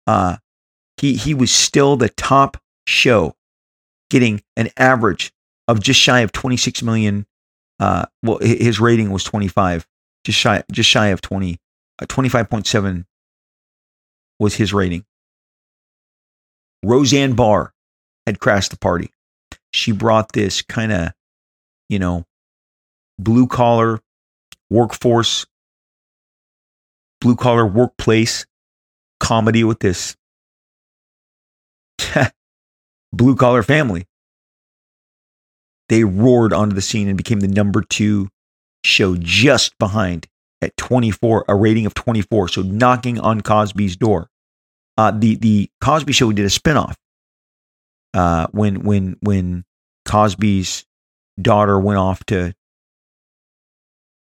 [0.05, 0.37] Uh,
[0.97, 3.35] he he was still the top show,
[4.09, 5.31] getting an average
[5.67, 7.25] of just shy of 26 million.
[7.79, 9.87] Uh, well, his rating was 25,
[10.23, 11.59] just shy just shy of 20,
[11.99, 13.05] uh, 25.7
[14.39, 15.05] was his rating.
[16.83, 17.73] Roseanne Barr
[18.25, 19.11] had crashed the party.
[19.71, 21.11] She brought this kind of,
[21.89, 22.25] you know,
[23.19, 23.99] blue collar
[24.69, 25.45] workforce,
[27.21, 28.45] blue collar workplace
[29.19, 30.15] comedy with this
[33.13, 34.05] blue collar family.
[35.89, 38.29] They roared onto the scene and became the number two
[38.83, 40.27] show just behind
[40.61, 42.49] at 24, a rating of 24.
[42.49, 44.29] So knocking on Cosby's door.
[44.97, 46.95] Uh, the the Cosby Show did a spinoff
[48.15, 49.63] uh, when when when
[50.05, 50.85] Cosby's
[51.39, 52.55] daughter went off to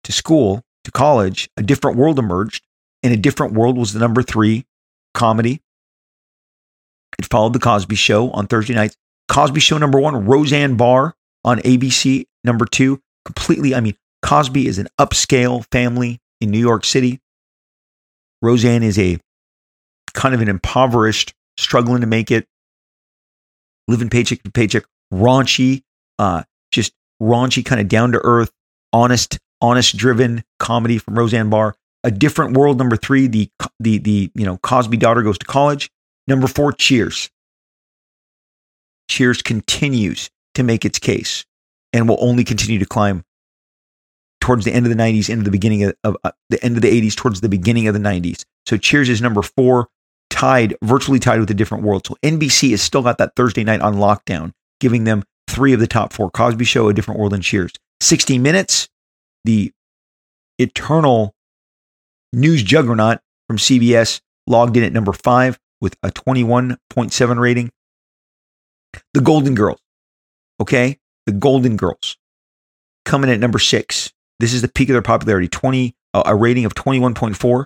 [0.03, 2.63] to school, to college, a different world emerged.
[3.03, 4.65] And a different world was the number three
[5.13, 5.61] comedy.
[7.19, 8.97] It followed the Cosby Show on Thursday nights.
[9.27, 11.15] Cosby Show number one, Roseanne Barr
[11.45, 12.99] on ABC number two.
[13.23, 17.21] Completely, I mean, Cosby is an upscale family in New York City.
[18.41, 19.17] Roseanne is a
[20.13, 22.47] kind of an impoverished, struggling to make it,
[23.87, 24.83] living paycheck to paycheck,
[25.13, 25.83] raunchy,
[26.19, 26.91] uh, just
[27.21, 28.51] raunchy, kind of down to earth,
[28.91, 31.75] honest honest driven comedy from Roseanne Barr.
[32.03, 35.89] A Different World, number three, the the the you know Cosby daughter goes to college.
[36.27, 37.29] Number four, Cheers.
[39.07, 41.45] Cheers continues to make its case
[41.93, 43.23] and will only continue to climb
[44.41, 46.81] towards the end of the 90s, into the beginning of, of uh, the end of
[46.81, 48.43] the 80s, towards the beginning of the 90s.
[48.67, 49.87] So Cheers is number four,
[50.29, 52.05] tied, virtually tied with a different world.
[52.05, 55.87] So NBC has still got that Thursday night on lockdown, giving them three of the
[55.87, 57.71] top four Cosby Show, A Different World, and Cheers.
[58.01, 58.89] 60 Minutes
[59.45, 59.71] the
[60.59, 61.33] eternal
[62.33, 67.71] news juggernaut from CBS logged in at number five with a 21.7 rating.
[69.13, 69.79] The Golden Girls,
[70.59, 70.99] okay?
[71.25, 72.17] The Golden Girls
[73.05, 74.11] coming at number six.
[74.39, 77.65] This is the peak of their popularity, 20, uh, a rating of 21.4.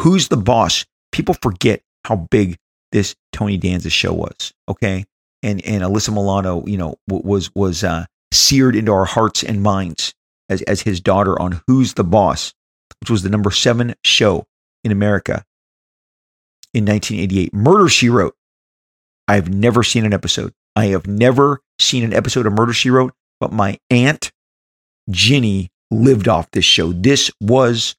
[0.00, 0.86] Who's the boss?
[1.12, 2.58] People forget how big
[2.92, 5.04] this Tony Danza show was, okay?
[5.42, 10.14] And and Alyssa Milano, you know, was was uh, seared into our hearts and minds
[10.48, 12.54] as, as his daughter on Who's the Boss,
[13.00, 14.46] which was the number seven show
[14.84, 15.44] in America
[16.74, 17.54] in 1988.
[17.54, 18.36] Murder, She Wrote.
[19.28, 20.52] I've never seen an episode.
[20.76, 23.12] I have never seen an episode of Murder, She Wrote.
[23.40, 24.30] but my aunt
[25.10, 26.92] Ginny lived off this show.
[26.92, 27.96] This was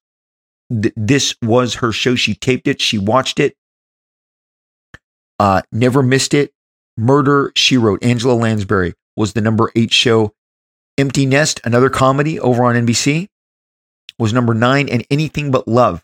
[0.72, 2.16] th- this was her show.
[2.16, 2.80] She taped it.
[2.82, 3.56] She watched it.
[5.40, 6.54] Uh, never missed it.
[6.98, 8.04] Murder, She Wrote.
[8.04, 10.34] Angela Lansbury was the number eight show.
[10.98, 13.28] Empty Nest, another comedy over on NBC,
[14.20, 14.88] was number nine.
[14.88, 16.04] And Anything But Love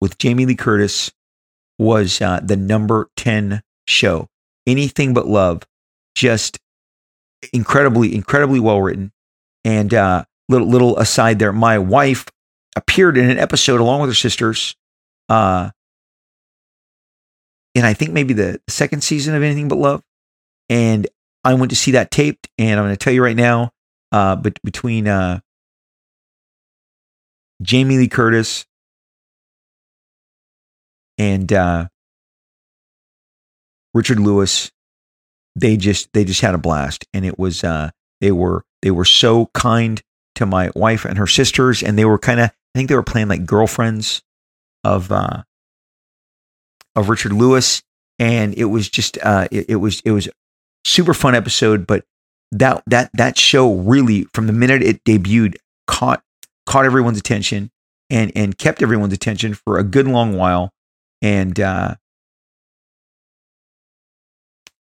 [0.00, 1.10] with Jamie Lee Curtis
[1.78, 4.28] was uh, the number 10 show.
[4.66, 5.62] Anything But Love,
[6.14, 6.58] just
[7.52, 9.12] incredibly, incredibly well written.
[9.64, 12.26] And uh, little little aside there, my wife
[12.76, 14.74] appeared in an episode along with her sisters
[15.28, 15.70] uh,
[17.74, 20.02] in I think maybe the second season of Anything But Love.
[20.68, 21.06] And
[21.44, 23.72] I went to see that taped, and I'm going to tell you right now,
[24.12, 25.40] uh, but between uh,
[27.60, 28.64] Jamie Lee Curtis
[31.18, 31.88] and uh,
[33.94, 34.70] Richard Lewis,
[35.54, 37.90] they just they just had a blast, and it was uh,
[38.20, 40.02] they were they were so kind
[40.36, 43.02] to my wife and her sisters, and they were kind of I think they were
[43.02, 44.22] playing like girlfriends
[44.84, 45.42] of uh,
[46.96, 47.82] of Richard Lewis,
[48.18, 50.28] and it was just uh, it, it was it was
[50.84, 51.86] super fun episode.
[51.86, 52.04] But
[52.50, 56.22] that that that show really, from the minute it debuted, caught
[56.66, 57.70] caught everyone's attention
[58.10, 60.72] and and kept everyone's attention for a good long while.
[61.20, 61.96] And uh,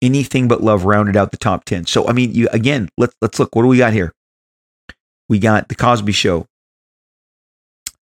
[0.02, 1.86] anything but love rounded out the top ten.
[1.86, 3.54] So I mean, you again, let's let's look.
[3.54, 4.12] What do we got here?
[5.28, 6.46] We got the Cosby Show,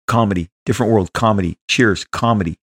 [0.07, 2.57] comedy, different world, comedy, Cheers, comedy,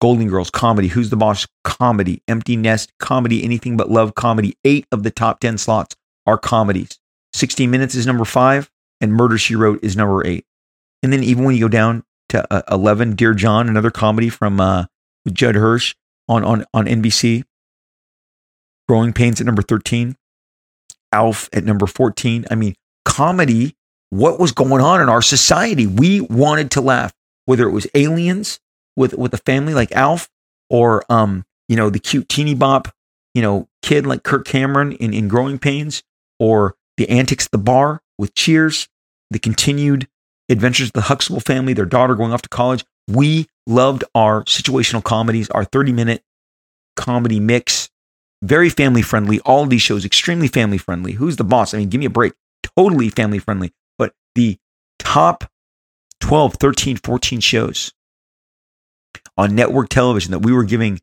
[0.00, 4.56] Golden Girls, comedy, Who's the Boss, comedy, Empty Nest, comedy, Anything But Love, comedy.
[4.64, 5.96] Eight of the top 10 slots
[6.26, 6.98] are comedies.
[7.32, 10.44] 60 Minutes is number five, and Murder She Wrote is number eight.
[11.02, 14.60] And then even when you go down to uh, 11, Dear John, another comedy from
[14.60, 14.84] uh,
[15.32, 15.94] Judd Hirsch
[16.28, 17.44] on, on, on NBC.
[18.88, 20.16] Growing Pains at number 13.
[21.12, 22.46] Alf at number 14.
[22.50, 22.74] I mean,
[23.04, 23.74] comedy,
[24.10, 25.86] what was going on in our society?
[25.86, 27.12] We wanted to laugh,
[27.46, 28.58] whether it was aliens,
[28.96, 30.28] with with a family like Alf
[30.70, 32.88] or um you know the cute teeny bop
[33.34, 36.02] you know kid like Kirk Cameron in in Growing Pains
[36.38, 38.88] or the antics at the bar with Cheers,
[39.30, 40.08] the continued
[40.48, 42.84] adventures of the Huxtable family, their daughter going off to college.
[43.08, 46.22] We loved our situational comedies, our 30 minute
[46.96, 47.83] comedy mix,
[48.44, 49.40] very family friendly.
[49.40, 51.12] All these shows extremely family friendly.
[51.12, 51.74] Who's the boss?
[51.74, 52.34] I mean, give me a break.
[52.76, 53.72] Totally family friendly.
[53.98, 54.58] But the
[54.98, 55.50] top
[56.20, 57.92] 12, 13, 14 shows
[59.36, 61.00] on network television that we were giving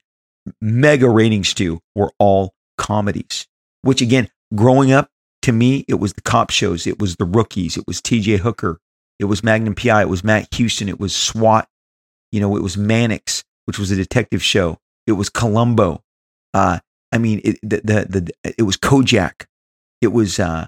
[0.60, 3.48] mega ratings to were all comedies,
[3.82, 5.10] which again, growing up,
[5.44, 8.80] to me, it was the cop shows, it was the rookies, it was TJ Hooker,
[9.20, 11.68] it was Magnum PI, it was Matt Houston, it was SWAT,
[12.32, 14.78] you know, it was Mannix, which was a detective show,
[15.08, 16.04] it was Columbo.
[16.54, 16.80] Uh,
[17.12, 19.46] I mean, it, the, the, the, it was Kojak.
[20.02, 20.68] It was, uh,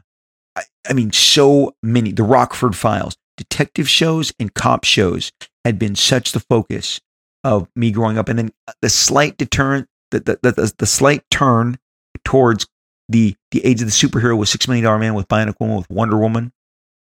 [0.56, 5.32] I, I mean, so many, the Rockford Files, detective shows and cop shows
[5.66, 7.00] had been such the focus
[7.44, 11.78] of me growing up, and then the slight deterrent, the the, the, the slight turn
[12.24, 12.68] towards
[13.10, 15.90] the the age of the superhero was Six Million Dollar Man with Bionic Woman, with
[15.90, 16.54] Wonder Woman,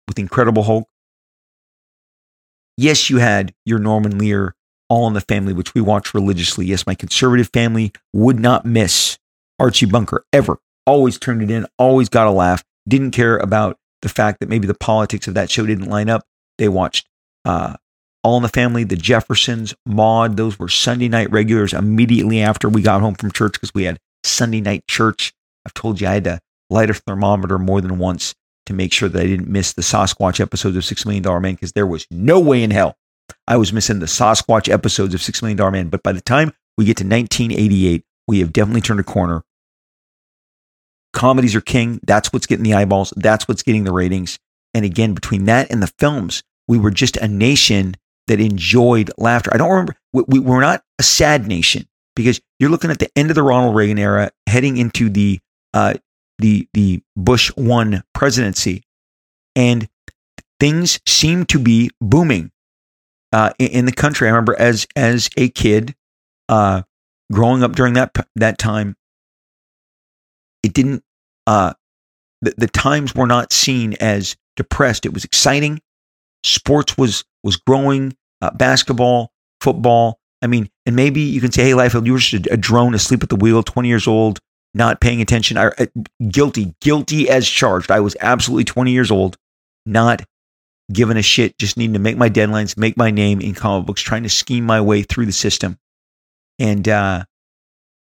[0.07, 0.87] with Incredible Hulk.
[2.77, 4.55] Yes, you had your Norman Lear
[4.89, 6.65] All in the Family, which we watched religiously.
[6.65, 9.19] Yes, my conservative family would not miss
[9.59, 10.57] Archie Bunker ever.
[10.85, 12.63] Always turned it in, always got a laugh.
[12.87, 16.25] Didn't care about the fact that maybe the politics of that show didn't line up.
[16.57, 17.07] They watched
[17.45, 17.77] uh,
[18.23, 20.35] all in the Family, The Jeffersons, Maude.
[20.35, 23.99] Those were Sunday night regulars immediately after we got home from church because we had
[24.23, 25.33] Sunday night church.
[25.65, 26.39] I've told you I had to
[26.69, 28.35] light a thermometer more than once
[28.65, 31.55] to make sure that I didn't miss the Sasquatch episodes of Six Million Dollar Man
[31.55, 32.97] because there was no way in hell
[33.47, 35.89] I was missing the Sasquatch episodes of Six Million Dollar Man.
[35.89, 39.43] But by the time we get to 1988, we have definitely turned a corner.
[41.13, 41.99] Comedies are king.
[42.05, 43.13] That's what's getting the eyeballs.
[43.15, 44.39] That's what's getting the ratings.
[44.73, 47.95] And again, between that and the films, we were just a nation
[48.27, 49.51] that enjoyed laughter.
[49.53, 53.09] I don't remember, we, we, we're not a sad nation because you're looking at the
[53.15, 55.39] end of the Ronald Reagan era, heading into the
[55.73, 55.95] uh,
[56.39, 58.83] the the Bush one presidency,
[59.55, 59.87] and
[60.59, 62.51] things seem to be booming
[63.31, 64.27] uh, in, in, the country.
[64.27, 65.95] I remember as as a kid,
[66.49, 66.83] uh,
[67.31, 68.95] growing up during that that time,
[70.63, 71.03] it didn't.
[71.45, 71.73] Uh,
[72.41, 75.05] the, the times were not seen as depressed.
[75.05, 75.81] It was exciting.
[76.43, 80.19] Sports was was growing, uh, basketball, football.
[80.41, 82.93] I mean, and maybe you can say, hey, Liefeld, you were just a, a, drone
[82.93, 84.39] asleep at the wheel, 20 years old,
[84.73, 85.57] not paying attention.
[85.57, 85.85] I, uh,
[86.27, 87.91] guilty, guilty as charged.
[87.91, 89.37] I was absolutely 20 years old,
[89.85, 90.21] not
[90.91, 94.01] giving a shit, just needing to make my deadlines, make my name in comic books,
[94.01, 95.77] trying to scheme my way through the system.
[96.59, 97.25] And uh,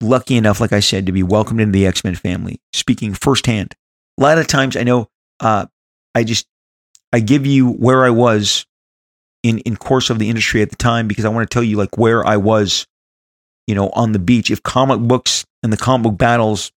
[0.02, 3.76] lucky enough, like I said, to be welcomed into the X Men family, speaking firsthand,
[4.18, 5.66] a lot of times I know uh,
[6.14, 6.48] I just
[7.14, 8.66] I give you where I was
[9.44, 11.78] in in course of the industry at the time because I want to tell you
[11.78, 12.88] like where I was,
[13.68, 14.52] you know, on the beach.
[14.52, 16.72] If comic books and the comic book battles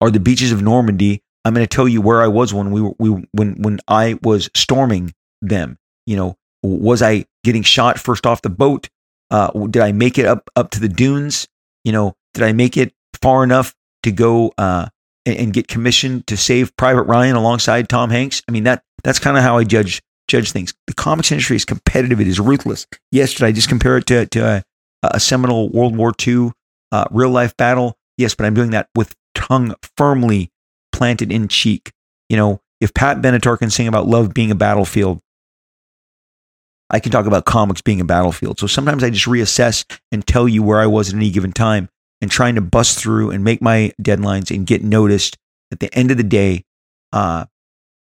[0.00, 2.80] are the beaches of Normandy, I'm going to tell you where I was when we
[2.80, 5.78] were we when when I was storming them.
[6.06, 8.88] You know, was I getting shot first off the boat?
[9.30, 11.48] Uh, did I make it up up to the dunes?
[11.84, 14.88] You know, did I make it far enough to go uh,
[15.26, 18.42] and, and, get commissioned to save Private Ryan alongside Tom Hanks?
[18.48, 20.74] I mean that that's kind of how I judge judge things.
[20.86, 22.86] The comics industry is competitive; it is ruthless.
[23.10, 24.62] Yes, did I just compare it to to a,
[25.02, 26.52] a seminal World War II
[26.92, 27.96] uh, real life battle?
[28.16, 30.50] Yes, but I'm doing that with tongue firmly
[30.92, 31.92] planted in cheek.
[32.28, 35.20] You know, if Pat Benatar can sing about love being a battlefield,
[36.90, 38.58] I can talk about comics being a battlefield.
[38.58, 41.88] So sometimes I just reassess and tell you where I was at any given time
[42.20, 45.36] and trying to bust through and make my deadlines and get noticed.
[45.72, 46.64] At the end of the day,
[47.12, 47.46] uh,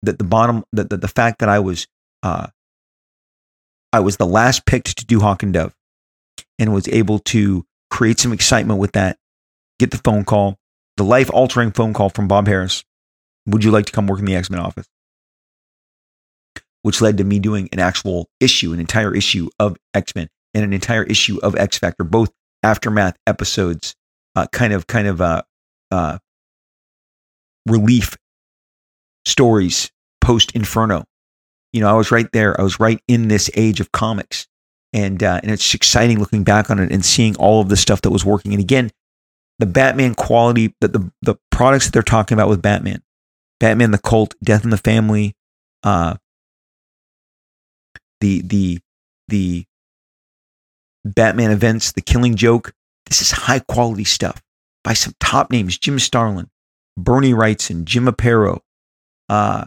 [0.03, 1.87] that the bottom, that the, the fact that I was,
[2.21, 2.47] uh,
[3.91, 5.73] I was the last picked to do Hawk and Dove
[6.59, 9.17] and was able to create some excitement with that.
[9.79, 10.57] Get the phone call,
[10.97, 12.83] the life altering phone call from Bob Harras.
[13.47, 14.87] Would you like to come work in the X Men office?
[16.83, 20.63] Which led to me doing an actual issue, an entire issue of X Men and
[20.63, 22.29] an entire issue of X Factor, both
[22.61, 23.95] aftermath episodes,
[24.35, 25.41] uh, kind of, kind of, uh,
[25.91, 26.17] uh,
[27.65, 28.17] relief
[29.25, 31.05] stories post Inferno.
[31.71, 32.59] You know, I was right there.
[32.59, 34.47] I was right in this age of comics,
[34.91, 38.01] and uh, and it's exciting looking back on it and seeing all of the stuff
[38.01, 38.53] that was working.
[38.53, 38.91] And again,
[39.59, 43.01] the Batman quality, the, the, the products that they're talking about with Batman,
[43.59, 45.33] Batman the Cult, Death in the Family,
[45.83, 46.15] uh,
[48.23, 48.79] the the
[49.27, 49.65] the
[51.03, 52.73] Batman events, the Killing Joke.
[53.07, 54.41] This is high quality stuff
[54.83, 56.49] by some top names: Jim Starlin,
[56.97, 58.61] Bernie Wrightson, Jim Aparo.
[59.27, 59.65] Uh,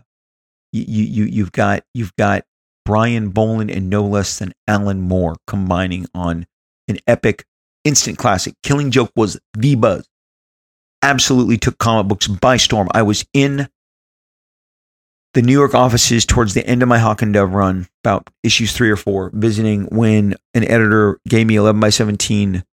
[0.73, 2.45] you you you've got you've got
[2.87, 6.47] Brian Bolland and no less than Alan Moore combining on
[6.89, 7.45] an epic
[7.85, 8.55] instant classic.
[8.63, 10.09] Killing Joke was the buzz.
[11.03, 12.89] Absolutely took comic books by storm.
[12.95, 13.69] I was in
[15.37, 18.73] the New York offices towards the end of my Hawk and Dove run, about issues
[18.73, 22.65] three or four, visiting when an editor gave me 11 by 17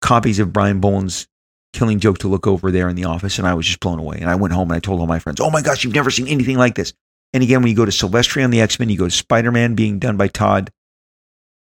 [0.00, 1.28] copies of Brian Bolland's
[1.72, 4.18] Killing Joke to look over there in the office, and I was just blown away.
[4.20, 6.10] And I went home and I told all my friends, "Oh my gosh, you've never
[6.10, 6.92] seen anything like this."
[7.32, 9.52] And again, when you go to Silvestri on the X Men, you go to Spider
[9.52, 10.72] Man being done by Todd,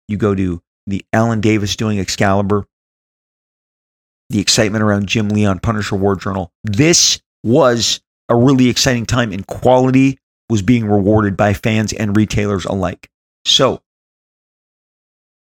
[0.09, 2.67] you go to the Alan Davis doing Excalibur,
[4.29, 6.51] the excitement around Jim Lee on Punisher War Journal.
[6.65, 8.01] This was
[8.31, 10.19] a really exciting time, and quality
[10.49, 13.11] was being rewarded by fans and retailers alike.
[13.45, 13.83] So,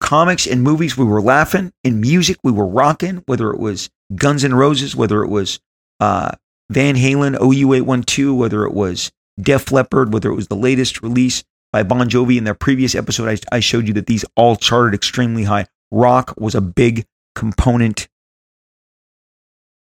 [0.01, 1.71] comics and movies, we were laughing.
[1.83, 5.59] In music, we were rocking, whether it was Guns N' Roses, whether it was
[5.99, 6.31] uh,
[6.69, 11.83] Van Halen, OU812, whether it was Def Leppard, whether it was the latest release by
[11.83, 12.37] Bon Jovi.
[12.37, 15.67] In their previous episode, I, I showed you that these all charted extremely high.
[15.91, 17.05] Rock was a big
[17.35, 18.07] component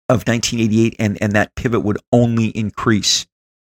[0.09, 3.27] of 1988, and, and that pivot would only increase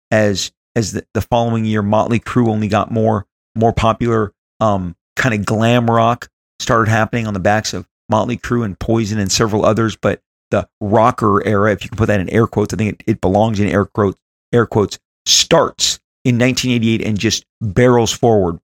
[0.10, 3.26] as as the, the following year, Motley Crue only got more
[3.56, 4.34] more popular.
[4.60, 6.30] Um, kind of glam rock
[6.60, 9.96] started happening on the backs of Motley Crue and Poison and several others.
[9.96, 10.22] But
[10.52, 13.22] the rocker era, if you can put that in air quotes, I think it, it
[13.22, 14.20] belongs in air quotes.
[14.54, 18.59] Air quotes starts in 1988 and just barrels forward.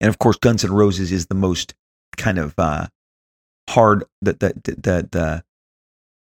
[0.00, 1.74] And of course, Guns N' Roses is the most
[2.16, 2.86] kind of uh,
[3.70, 5.44] hard, the the the the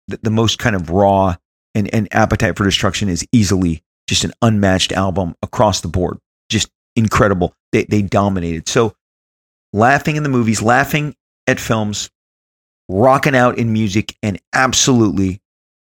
[0.08, 1.36] the, the most kind of raw
[1.76, 6.18] and, and appetite for destruction is easily just an unmatched album across the board.
[6.50, 7.54] Just incredible.
[7.72, 8.68] They they dominated.
[8.68, 8.94] So
[9.74, 11.16] laughing in the movies, laughing
[11.48, 12.10] at films,
[12.90, 15.42] rocking out in music, and absolutely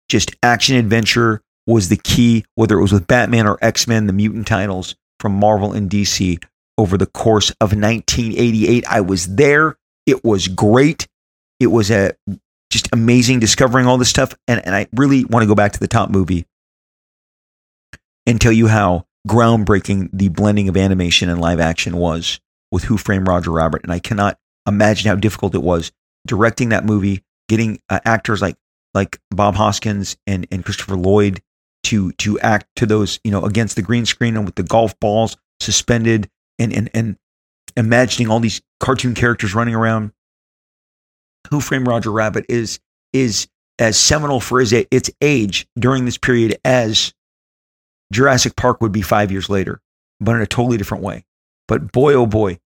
[0.08, 4.12] just action adventure was the key, whether it was with Batman or X Men, the
[4.12, 6.42] mutant titles from Marvel and DC
[6.76, 8.86] over the course of 1988.
[8.86, 9.76] I was there.
[10.06, 11.06] It was great.
[11.60, 12.12] It was a
[12.70, 14.34] just amazing discovering all this stuff.
[14.46, 16.46] And, and I really want to go back to the top movie
[18.26, 22.40] and tell you how groundbreaking the blending of animation and live action was
[22.70, 23.82] with Who Framed Roger Rabbit.
[23.82, 25.92] And I cannot imagine how difficult it was
[26.26, 28.56] directing that movie, getting uh, actors like
[28.94, 31.40] like Bob Hoskins and, and Christopher Lloyd
[31.84, 34.98] to to act to those you know against the green screen and with the golf
[35.00, 36.28] balls suspended
[36.58, 37.16] and and and
[37.76, 40.12] imagining all these cartoon characters running around.
[41.50, 42.78] Who Framed Roger Rabbit is
[43.12, 43.48] is
[43.78, 47.14] as seminal for his, its age during this period as
[48.12, 49.80] Jurassic Park would be five years later,
[50.20, 51.24] but in a totally different way.
[51.68, 52.58] But boy, oh boy,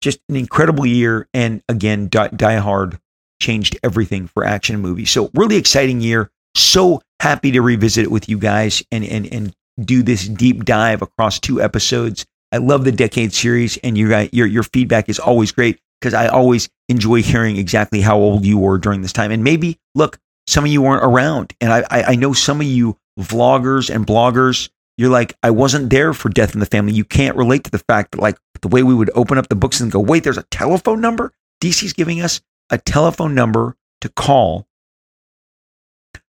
[0.00, 1.28] just an incredible year.
[1.34, 2.98] And again, Die, Die Hard
[3.40, 5.10] changed everything for action movies.
[5.10, 6.30] So really exciting year.
[6.54, 11.02] So happy to revisit it with you guys and and and do this deep dive
[11.02, 12.26] across two episodes.
[12.52, 16.14] I love the decade series, and you guys, your your feedback is always great because
[16.14, 19.30] I always enjoy hearing exactly how old you were during this time.
[19.30, 20.18] And maybe look,
[20.48, 24.06] some of you weren't around, and I I, I know some of you vloggers and
[24.06, 24.68] bloggers.
[24.98, 26.92] You're like, I wasn't there for Death in the Family.
[26.92, 29.56] You can't relate to the fact that like the way we would open up the
[29.56, 31.32] books and go, wait, there's a telephone number.
[31.62, 34.66] DC's giving us a telephone number to call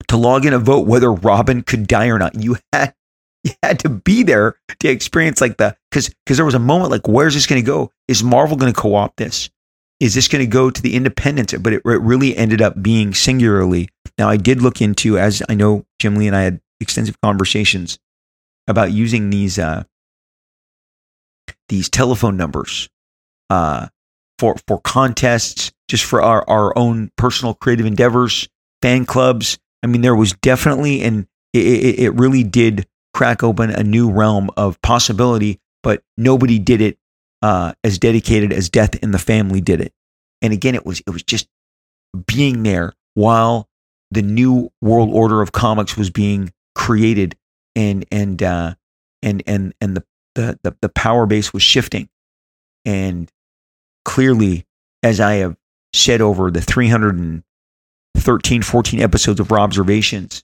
[0.07, 2.35] to log in a vote whether Robin could die or not.
[2.35, 2.93] You had
[3.43, 6.91] you had to be there to experience like the because because there was a moment
[6.91, 7.91] like where's this going to go?
[8.07, 9.49] Is Marvel going to co-opt this?
[10.03, 11.53] Is this going to go to the independents?
[11.53, 13.87] But it, it really ended up being singularly.
[14.17, 17.97] Now I did look into as I know Jim Lee and I had extensive conversations
[18.67, 19.83] about using these uh,
[21.69, 22.89] these telephone numbers
[23.49, 23.87] uh,
[24.39, 28.49] for for contests, just for our our own personal creative endeavors,
[28.81, 29.57] fan clubs.
[29.83, 34.11] I mean, there was definitely and it, it, it really did crack open a new
[34.11, 36.97] realm of possibility, but nobody did it
[37.43, 39.93] uh, as dedicated as Death in the Family did it.
[40.41, 41.49] And again, it was it was just
[42.25, 43.67] being there while
[44.11, 47.35] the new world order of comics was being created,
[47.75, 48.75] and and uh,
[49.21, 50.05] and and and the,
[50.35, 52.07] the the the power base was shifting,
[52.85, 53.29] and
[54.05, 54.65] clearly,
[55.03, 55.57] as I have
[55.93, 60.43] said over the 313, 14 episodes of Observations,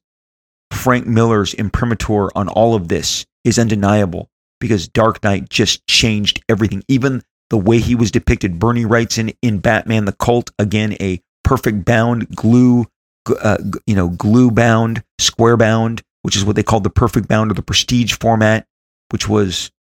[0.72, 6.84] Frank Miller's imprimatur on all of this is undeniable because Dark Knight just changed everything.
[6.88, 8.60] Even the way he was depicted.
[8.60, 12.86] Bernie Wrightson in Batman the Cult again a perfect bound glue,
[13.42, 13.58] uh,
[13.88, 17.56] you know, glue bound, square bound, which is what they called the perfect bound or
[17.56, 18.68] the prestige format,
[19.12, 19.72] which was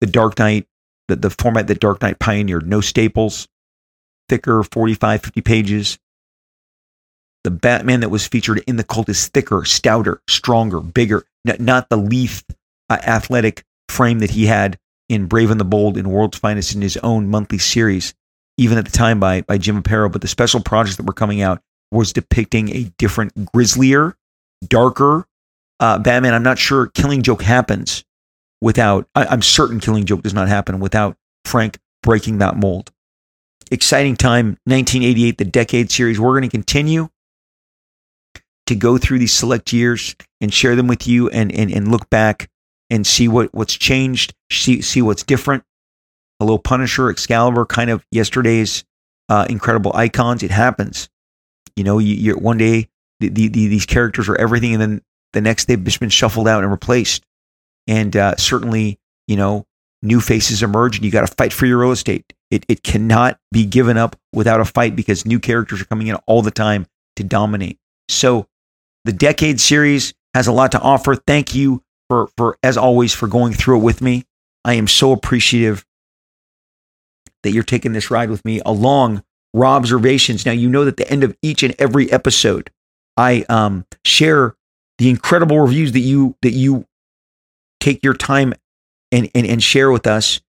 [0.00, 0.66] the Dark Knight,
[1.08, 2.66] the, the format that Dark Knight pioneered.
[2.66, 3.46] No staples,
[4.28, 5.98] thicker, 45, 50 pages.
[7.44, 11.96] The Batman that was featured in the cult is thicker, stouter, stronger, bigger, not the
[11.96, 12.44] Leaf
[12.88, 14.78] uh, athletic frame that he had
[15.08, 18.14] in Brave and the Bold in World's Finest in his own monthly series,
[18.56, 20.10] even at the time by, by Jim Aparo.
[20.10, 21.60] But the special projects that were coming out
[21.90, 24.16] was depicting a different, grislier,
[24.66, 25.26] darker
[25.80, 26.34] uh, Batman.
[26.34, 28.04] I'm not sure Killing Joke happens
[28.60, 32.90] without, I, I'm certain Killing Joke does not happen without Frank breaking that mold.
[33.70, 36.18] Exciting time, 1988, the Decade series.
[36.18, 37.08] We're going to continue
[38.66, 42.08] to go through these select years and share them with you and, and, and look
[42.10, 42.48] back
[42.92, 45.64] and see what, what's changed, see, see what's different.
[46.38, 48.84] Hello, Punisher, Excalibur, kind of yesterday's
[49.30, 50.42] uh, incredible icons.
[50.42, 51.08] It happens.
[51.74, 55.02] You know, you, you're one day the, the, the, these characters are everything, and then
[55.32, 57.24] the next they've just been shuffled out and replaced.
[57.86, 59.64] And uh, certainly, you know,
[60.02, 62.30] new faces emerge, and you got to fight for your real estate.
[62.50, 66.16] It, it cannot be given up without a fight because new characters are coming in
[66.26, 66.86] all the time
[67.16, 67.78] to dominate.
[68.10, 68.48] So
[69.06, 71.14] the Decade series has a lot to offer.
[71.14, 71.82] Thank you
[72.12, 74.26] for, for as always, for going through it with me.
[74.66, 75.86] I am so appreciative
[77.42, 79.24] that you're taking this ride with me along
[79.56, 82.70] observations Now, you know that at the end of each and every episode,
[83.16, 84.54] I um, share
[84.98, 86.84] the incredible reviews that you that you
[87.80, 88.52] take your time
[89.10, 90.40] and, and and share with us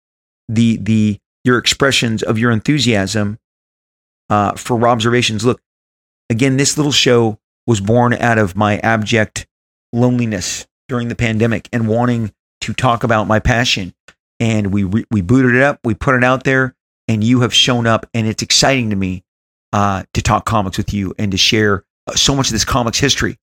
[0.49, 3.39] the the your expressions of your enthusiasm
[4.31, 5.45] uh, for observations.
[5.45, 5.61] Look,
[6.29, 9.47] again, this little show was born out of my abject
[9.93, 13.95] loneliness during the pandemic and wanting to talk about my passion.
[14.39, 16.75] And we we booted it up, we put it out there,
[17.09, 19.25] and you have shown up, and it's exciting to me
[19.73, 22.99] uh, to talk comics with you and to share uh, so much of this comics
[22.99, 23.39] history.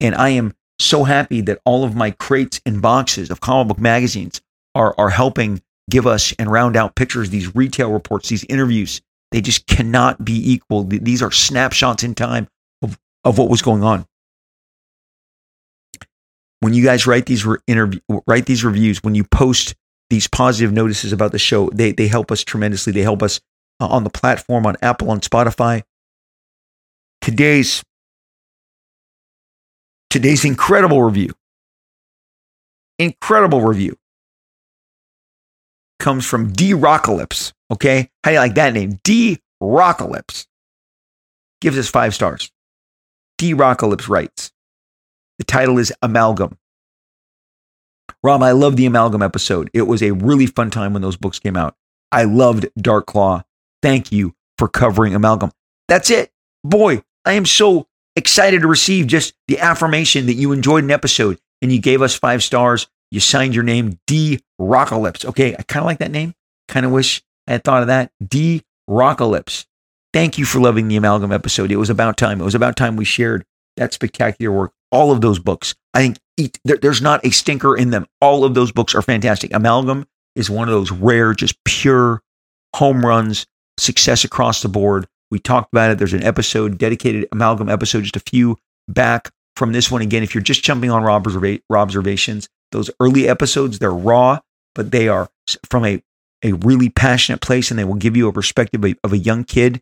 [0.00, 3.80] And I am so happy that all of my crates and boxes of comic book
[3.80, 4.40] magazines
[4.76, 5.60] are are helping
[5.90, 9.02] give us and round out pictures, these retail reports, these interviews.
[9.32, 10.84] They just cannot be equal.
[10.84, 12.46] These are snapshots in time
[12.80, 14.06] of, of what was going on.
[16.62, 19.74] When you guys write these re- interview, write these reviews, when you post
[20.10, 22.92] these positive notices about the show, they they help us tremendously.
[22.92, 23.40] They help us
[23.80, 25.82] uh, on the platform on Apple, on Spotify.
[27.20, 27.82] Today's
[30.08, 31.32] today's incredible review,
[32.96, 33.98] incredible review,
[35.98, 37.52] comes from D Rockalypse.
[37.72, 39.00] Okay, how do you like that name?
[39.02, 40.46] D Rockalypse
[41.60, 42.52] gives us five stars.
[43.36, 44.51] D Rockalypse writes,
[45.42, 46.56] the title is Amalgam.
[48.22, 49.68] Rob, I love the Amalgam episode.
[49.74, 51.74] It was a really fun time when those books came out.
[52.12, 53.42] I loved Dark Claw.
[53.82, 55.50] Thank you for covering Amalgam.
[55.88, 56.30] That's it.
[56.62, 61.40] Boy, I am so excited to receive just the affirmation that you enjoyed an episode
[61.60, 62.86] and you gave us five stars.
[63.10, 65.24] You signed your name, D Rockalypse.
[65.24, 66.34] Okay, I kind of like that name.
[66.68, 68.12] Kind of wish I had thought of that.
[68.24, 69.66] D Rockalypse.
[70.12, 71.72] Thank you for loving the Amalgam episode.
[71.72, 72.40] It was about time.
[72.40, 73.44] It was about time we shared
[73.76, 75.74] that spectacular work all of those books.
[75.94, 78.06] I think eat, there, there's not a stinker in them.
[78.20, 79.52] All of those books are fantastic.
[79.52, 80.06] Amalgam
[80.36, 82.22] is one of those rare, just pure
[82.76, 83.46] home runs,
[83.78, 85.06] success across the board.
[85.30, 85.98] We talked about it.
[85.98, 88.58] There's an episode dedicated amalgam episode, just a few
[88.88, 90.02] back from this one.
[90.02, 91.26] Again, if you're just jumping on Rob
[91.70, 94.40] observations, those early episodes, they're raw,
[94.74, 95.28] but they are
[95.68, 96.02] from a,
[96.42, 99.80] a really passionate place and they will give you a perspective of a young kid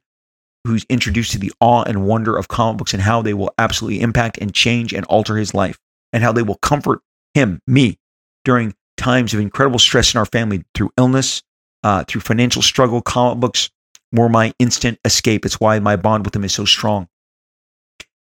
[0.64, 4.00] who's introduced to the awe and wonder of comic books and how they will absolutely
[4.00, 5.78] impact and change and alter his life
[6.12, 7.00] and how they will comfort
[7.34, 7.98] him, me,
[8.44, 11.42] during times of incredible stress in our family through illness,
[11.82, 13.00] uh, through financial struggle.
[13.00, 13.70] Comic books
[14.12, 15.46] were my instant escape.
[15.46, 17.08] It's why my bond with him is so strong.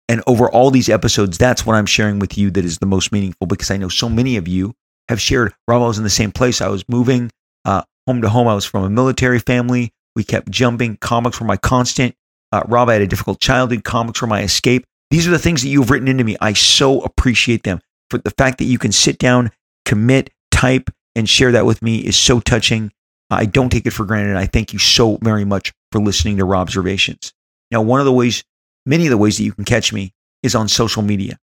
[0.09, 3.13] And over all these episodes, that's what I'm sharing with you that is the most
[3.13, 4.75] meaningful because I know so many of you
[5.09, 5.53] have shared.
[5.67, 6.61] Rob, I was in the same place.
[6.61, 7.31] I was moving
[7.65, 8.49] uh, home to home.
[8.49, 9.93] I was from a military family.
[10.17, 10.97] We kept jumping.
[10.97, 12.15] Comics were my constant.
[12.53, 13.85] Uh, Rob, I had a difficult childhood.
[13.85, 14.85] Comics were my escape.
[15.11, 16.37] These are the things that you've written into me.
[16.41, 17.81] I so appreciate them.
[18.11, 19.51] For the fact that you can sit down,
[19.85, 22.91] commit, type, and share that with me is so touching.
[23.31, 24.37] I don't take it for granted.
[24.37, 27.33] I thank you so very much for listening to Rob's observations.
[27.71, 28.45] Now, one of the ways,
[28.87, 30.13] many of the ways that you can catch me
[30.43, 31.39] is on social media.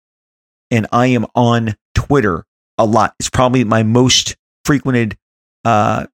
[0.70, 2.46] And I am on Twitter
[2.78, 3.16] a lot.
[3.20, 5.18] It's probably my most frequented
[5.66, 6.06] uh,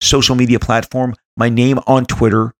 [0.00, 1.14] social media platform.
[1.36, 2.54] My name on Twitter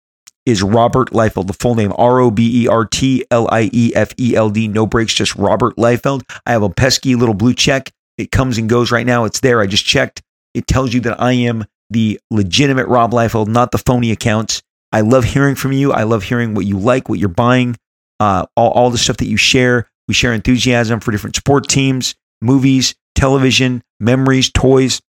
[0.46, 1.46] is Robert Liefeld.
[1.46, 4.50] The full name R O B E R T L I E F E L
[4.50, 4.68] D.
[4.68, 6.22] No breaks, just Robert Liefeld.
[6.46, 7.90] I have a pesky little blue check.
[8.18, 9.24] It comes and goes right now.
[9.24, 9.60] It's there.
[9.60, 10.22] I just checked.
[10.54, 14.62] It tells you that I am the legitimate Rob Liefeld, not the phony accounts.
[14.92, 15.92] I love hearing from you.
[15.92, 17.76] I love hearing what you like, what you're buying,
[18.20, 19.88] uh, all, all the stuff that you share.
[20.06, 25.00] We share enthusiasm for different sport teams, movies, television, memories, toys.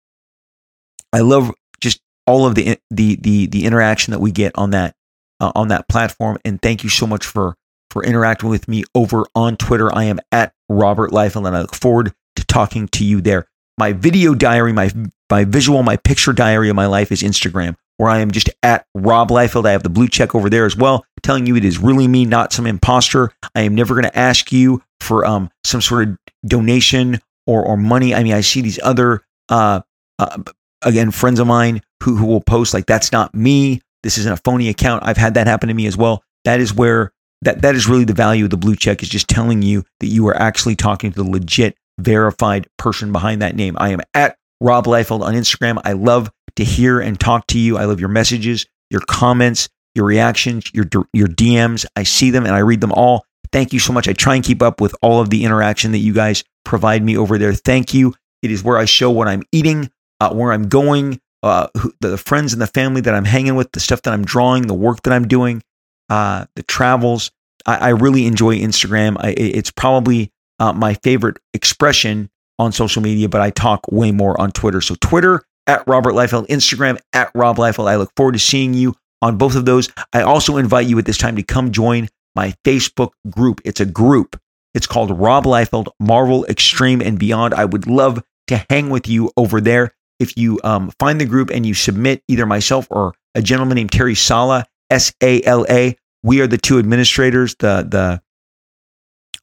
[1.13, 1.51] I love
[1.81, 4.94] just all of the the the the interaction that we get on that
[5.39, 6.37] uh, on that platform.
[6.45, 7.55] And thank you so much for
[7.91, 9.93] for interacting with me over on Twitter.
[9.93, 13.47] I am at Robert Liefeld, and I look forward to talking to you there.
[13.77, 14.91] My video diary, my
[15.29, 18.85] my visual, my picture diary of my life is Instagram, where I am just at
[18.93, 19.65] Rob Liefeld.
[19.65, 22.25] I have the blue check over there as well, telling you it is really me,
[22.25, 23.31] not some imposter.
[23.53, 27.77] I am never going to ask you for um some sort of donation or or
[27.77, 28.13] money.
[28.13, 29.81] I mean, I see these other uh,
[30.19, 30.43] uh
[30.81, 33.81] again friends of mine who who will post like that's not me.
[34.05, 35.03] This isn't a phony account.
[35.03, 36.23] I've had that happen to me as well.
[36.43, 37.11] That is where
[37.41, 40.05] that that is really the value of the blue check is just telling you that
[40.05, 43.75] you are actually talking to the legit verified person behind that name.
[43.79, 45.81] I am at Rob Liefeld on Instagram.
[45.83, 47.77] I love to hear and talk to you.
[47.77, 51.87] I love your messages, your comments, your reactions, your your DMs.
[51.95, 53.25] I see them and I read them all.
[53.51, 54.07] Thank you so much.
[54.07, 57.17] I try and keep up with all of the interaction that you guys provide me
[57.17, 57.53] over there.
[57.53, 58.13] Thank you.
[58.43, 61.67] It is where I show what I'm eating, uh, where I'm going, uh,
[62.01, 64.73] the friends and the family that I'm hanging with, the stuff that I'm drawing, the
[64.73, 65.61] work that I'm doing,
[66.09, 67.31] uh, the travels.
[67.65, 69.17] I, I, really enjoy Instagram.
[69.19, 74.39] I, it's probably uh, my favorite expression on social media, but I talk way more
[74.39, 74.81] on Twitter.
[74.81, 77.89] So Twitter at Robert Liefeld, Instagram at Rob Liefeld.
[77.89, 79.89] I look forward to seeing you on both of those.
[80.13, 83.61] I also invite you at this time to come join my Facebook group.
[83.65, 84.39] It's a group.
[84.73, 87.53] It's called Rob Liefeld Marvel Extreme and Beyond.
[87.53, 91.49] I would love to hang with you over there if you um, find the group
[91.49, 95.97] and you submit either myself or a gentleman named Terry Sala, S A L A,
[96.23, 98.21] we are the two administrators, the the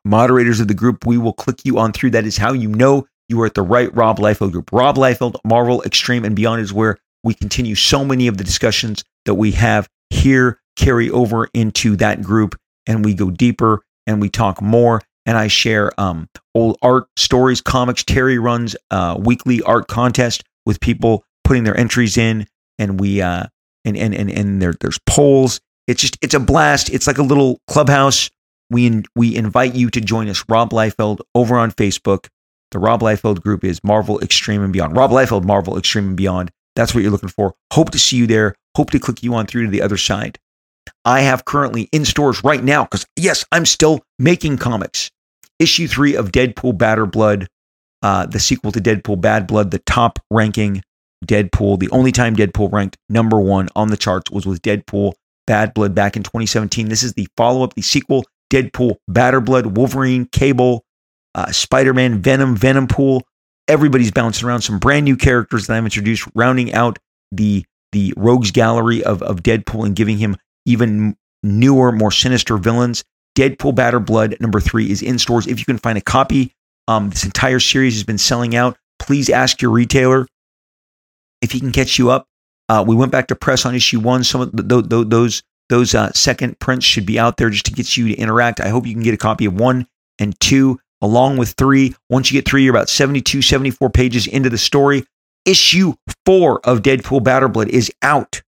[0.04, 1.06] moderators of the group.
[1.06, 2.10] We will click you on through.
[2.10, 4.70] That is how you know you are at the right Rob Liefeld group.
[4.72, 9.04] Rob Liefeld, Marvel Extreme and Beyond is where we continue so many of the discussions
[9.26, 14.28] that we have here carry over into that group, and we go deeper and we
[14.28, 15.00] talk more.
[15.24, 18.02] And I share um, old art stories, comics.
[18.02, 22.46] Terry runs a weekly art contest with people putting their entries in,
[22.78, 23.44] and we uh,
[23.84, 25.60] and and and and there there's polls.
[25.86, 26.90] It's just it's a blast.
[26.90, 28.30] It's like a little clubhouse.
[28.70, 32.28] We in, we invite you to join us, Rob Liefeld, over on Facebook.
[32.70, 34.96] The Rob Liefeld group is Marvel Extreme and Beyond.
[34.96, 36.50] Rob Liefeld, Marvel Extreme and Beyond.
[36.74, 37.54] That's what you're looking for.
[37.72, 38.54] Hope to see you there.
[38.76, 40.38] Hope to click you on through to the other side.
[41.04, 45.10] I have currently in stores right now because yes, I'm still making comics.
[45.58, 47.48] Issue three of Deadpool Badder Blood
[48.02, 50.82] uh, the sequel to Deadpool Bad Blood, the top ranking
[51.24, 51.78] Deadpool.
[51.78, 55.12] The only time Deadpool ranked number one on the charts was with Deadpool
[55.46, 56.88] Bad Blood back in 2017.
[56.88, 60.84] This is the follow up, the sequel Deadpool Badder Blood, Wolverine, Cable,
[61.34, 63.22] uh, Spider Man, Venom, Venom Pool.
[63.68, 66.98] Everybody's bouncing around some brand new characters that I've introduced, rounding out
[67.30, 73.04] the the rogues gallery of, of Deadpool and giving him even newer, more sinister villains.
[73.36, 75.46] Deadpool Badder Blood number three is in stores.
[75.46, 76.54] If you can find a copy,
[76.88, 78.76] um, this entire series has been selling out.
[78.98, 80.26] Please ask your retailer
[81.40, 82.26] if he can catch you up.
[82.68, 84.24] Uh, we went back to press on issue one.
[84.24, 87.72] Some of the, the, those those uh, second prints should be out there just to
[87.72, 88.60] get you to interact.
[88.60, 89.86] I hope you can get a copy of one
[90.18, 90.78] and two.
[91.02, 91.94] along with three.
[92.08, 95.04] Once you get three, you're about 72, 74 pages into the story.
[95.44, 95.94] Issue
[96.24, 98.40] four of Deadpool Badder Blood is out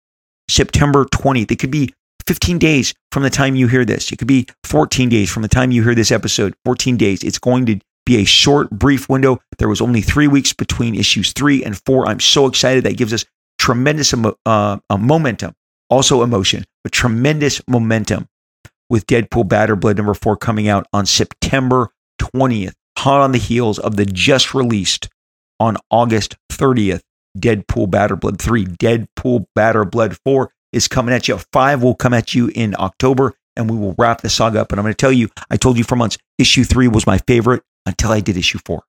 [0.48, 1.50] September 20th.
[1.50, 1.92] It could be
[2.26, 4.12] 15 days from the time you hear this.
[4.12, 6.54] It could be 14 days from the time you hear this episode.
[6.64, 7.24] 14 days.
[7.24, 9.40] It's going to be a short, brief window.
[9.58, 12.06] There was only three weeks between issues three and four.
[12.06, 12.84] I'm so excited.
[12.84, 13.24] That gives us
[13.58, 15.54] tremendous uh, uh, momentum,
[15.88, 18.28] also emotion, but tremendous momentum
[18.90, 21.90] with Deadpool Badder Blood number four coming out on September
[22.20, 25.08] 20th, hot on the heels of the just released
[25.58, 27.00] on August 30th
[27.38, 28.66] Deadpool Badder Blood 3.
[28.66, 31.38] Deadpool Badder Blood 4 is coming at you.
[31.52, 34.72] 5 will come at you in October, and we will wrap the saga up.
[34.72, 37.18] And I'm going to tell you, I told you for months, issue 3 was my
[37.26, 38.82] favorite until I did issue 4.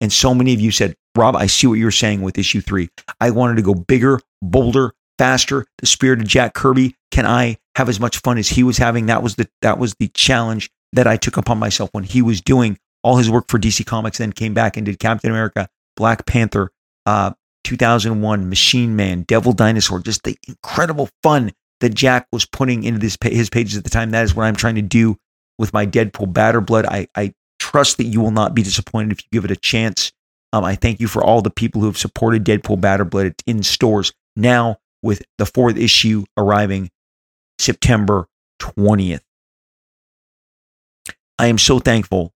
[0.00, 2.88] And so many of you said, Rob, I see what you're saying with issue 3.
[3.20, 5.66] I wanted to go bigger, bolder, faster.
[5.78, 6.96] The spirit of Jack Kirby.
[7.10, 9.06] Can I have as much fun as he was having?
[9.06, 12.40] That was the that was the challenge that I took upon myself when he was
[12.40, 16.24] doing all his work for DC Comics, then came back and did Captain America, Black
[16.26, 16.70] Panther,
[17.04, 17.32] uh,
[17.64, 23.18] 2001, Machine Man, Devil Dinosaur, just the incredible fun that Jack was putting into this,
[23.22, 24.10] his pages at the time.
[24.10, 25.18] That is what I'm trying to do
[25.58, 26.86] with my Deadpool Badder Blood.
[26.86, 27.34] I, I
[27.74, 30.12] trust that you will not be disappointed if you give it a chance.
[30.52, 33.26] Um, I thank you for all the people who have supported Deadpool Badder Blood.
[33.26, 36.88] It's in stores now with the fourth issue arriving
[37.58, 38.28] September
[38.62, 39.22] 20th.
[41.36, 42.32] I am so thankful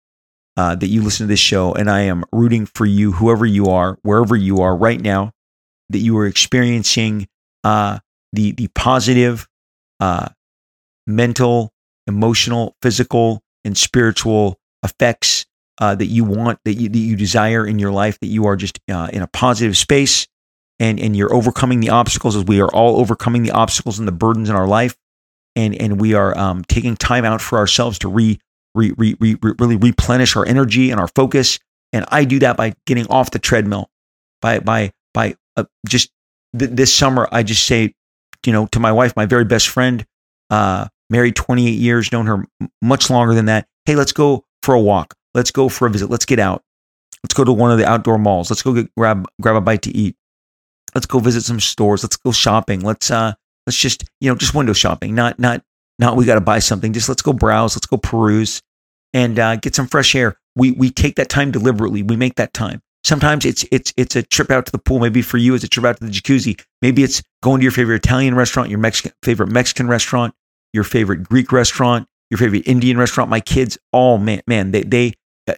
[0.57, 3.67] uh, that you listen to this show, and I am rooting for you, whoever you
[3.67, 5.31] are, wherever you are right now,
[5.91, 7.29] that you are experiencing
[7.63, 8.01] uh,
[8.33, 9.47] the the positive,
[10.01, 10.31] uh,
[11.07, 11.73] mental,
[12.09, 15.47] emotional, physical, and spiritual effects
[15.79, 18.57] uh, that you want, that you, that you desire in your life, that you are
[18.57, 20.27] just uh, in a positive space,
[20.81, 24.13] and and you're overcoming the obstacles as we are all overcoming the obstacles and the
[24.13, 24.97] burdens in our life,
[25.57, 28.39] and and we are um, taking time out for ourselves to re
[28.75, 31.59] re, re, re, really replenish our energy and our focus.
[31.93, 33.91] And I do that by getting off the treadmill,
[34.43, 36.11] by by by uh, just
[36.59, 37.29] th- this summer.
[37.33, 37.95] I just say,
[38.45, 40.05] you know, to my wife, my very best friend,
[40.51, 42.45] uh, married 28 years, known her
[42.83, 43.67] much longer than that.
[43.87, 45.15] Hey, let's go for a walk.
[45.35, 46.11] Let's go for a visit.
[46.11, 46.63] Let's get out.
[47.23, 48.51] Let's go to one of the outdoor malls.
[48.51, 50.17] Let's go get, grab grab a bite to eat.
[50.95, 52.03] Let's go visit some stores.
[52.03, 52.81] Let's go shopping.
[52.81, 53.35] Let's uh
[53.67, 55.15] let's just you know just window shopping.
[55.15, 55.63] Not not
[55.99, 56.93] not we got to buy something.
[56.93, 57.77] Just let's go browse.
[57.77, 58.63] Let's go peruse
[59.13, 60.37] and uh, get some fresh air.
[60.55, 62.03] We we take that time deliberately.
[62.03, 62.81] We make that time.
[63.05, 64.99] Sometimes it's it's it's a trip out to the pool.
[64.99, 66.61] Maybe for you, it's a trip out to the jacuzzi.
[66.83, 70.35] Maybe it's going to your favorite Italian restaurant, your Mexican favorite Mexican restaurant,
[70.73, 73.31] your favorite Greek restaurant, your favorite Indian restaurant.
[73.31, 75.13] My kids, all man, man, they they
[75.49, 75.55] uh,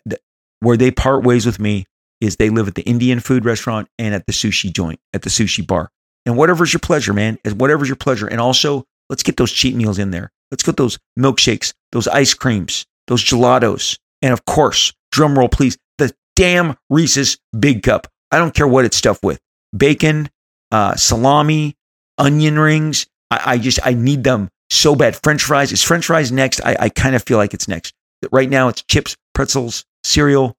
[0.61, 1.87] where they part ways with me
[2.21, 5.31] is they live at the Indian food restaurant and at the sushi joint, at the
[5.31, 5.91] sushi bar.
[6.27, 8.27] And whatever's your pleasure, man, whatever's your pleasure.
[8.27, 10.31] And also, let's get those cheat meals in there.
[10.51, 15.79] Let's get those milkshakes, those ice creams, those gelatos, and of course, drum roll please,
[15.99, 18.07] the damn Reese's Big Cup.
[18.31, 19.41] I don't care what it's stuffed with
[19.77, 20.29] bacon,
[20.71, 21.77] uh, salami,
[22.19, 23.07] onion rings.
[23.31, 25.21] I, I, just, I need them so bad.
[25.23, 25.73] French fries.
[25.73, 26.61] Is French fries next?
[26.65, 27.93] I, I kind of feel like it's next.
[28.33, 30.57] Right now, it's chips, pretzels, cereal.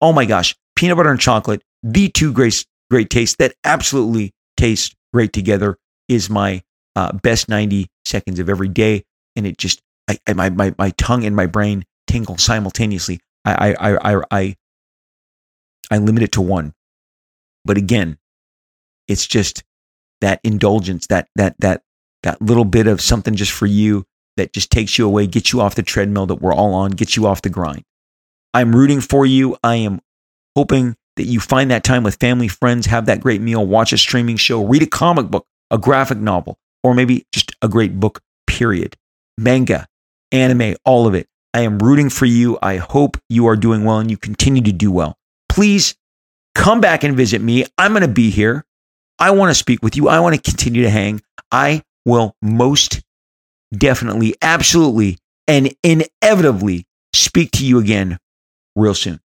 [0.00, 4.94] Oh my gosh, peanut butter and chocolate, the two great, great tastes that absolutely taste
[5.12, 5.78] great together
[6.08, 6.62] is my
[6.96, 9.04] uh, best 90 seconds of every day.
[9.36, 13.20] And it just, I, I, my, my, my tongue and my brain tingle simultaneously.
[13.44, 14.56] I, I, I, I,
[15.90, 16.74] I limit it to one.
[17.64, 18.18] But again,
[19.08, 19.62] it's just
[20.20, 21.82] that indulgence, that, that, that,
[22.22, 24.04] that little bit of something just for you
[24.36, 27.16] that just takes you away, gets you off the treadmill that we're all on, gets
[27.16, 27.84] you off the grind.
[28.54, 29.56] I'm rooting for you.
[29.62, 30.00] I am
[30.56, 33.98] hoping that you find that time with family, friends, have that great meal, watch a
[33.98, 38.20] streaming show, read a comic book, a graphic novel, or maybe just a great book,
[38.46, 38.96] period.
[39.38, 39.86] Manga,
[40.30, 41.26] anime, all of it.
[41.54, 42.58] I am rooting for you.
[42.62, 45.18] I hope you are doing well and you continue to do well.
[45.48, 45.94] Please
[46.54, 47.66] come back and visit me.
[47.76, 48.64] I'm going to be here.
[49.18, 50.08] I want to speak with you.
[50.08, 51.20] I want to continue to hang.
[51.50, 53.00] I will most
[53.76, 55.18] definitely, absolutely,
[55.48, 58.18] and inevitably speak to you again
[58.76, 59.20] real soon.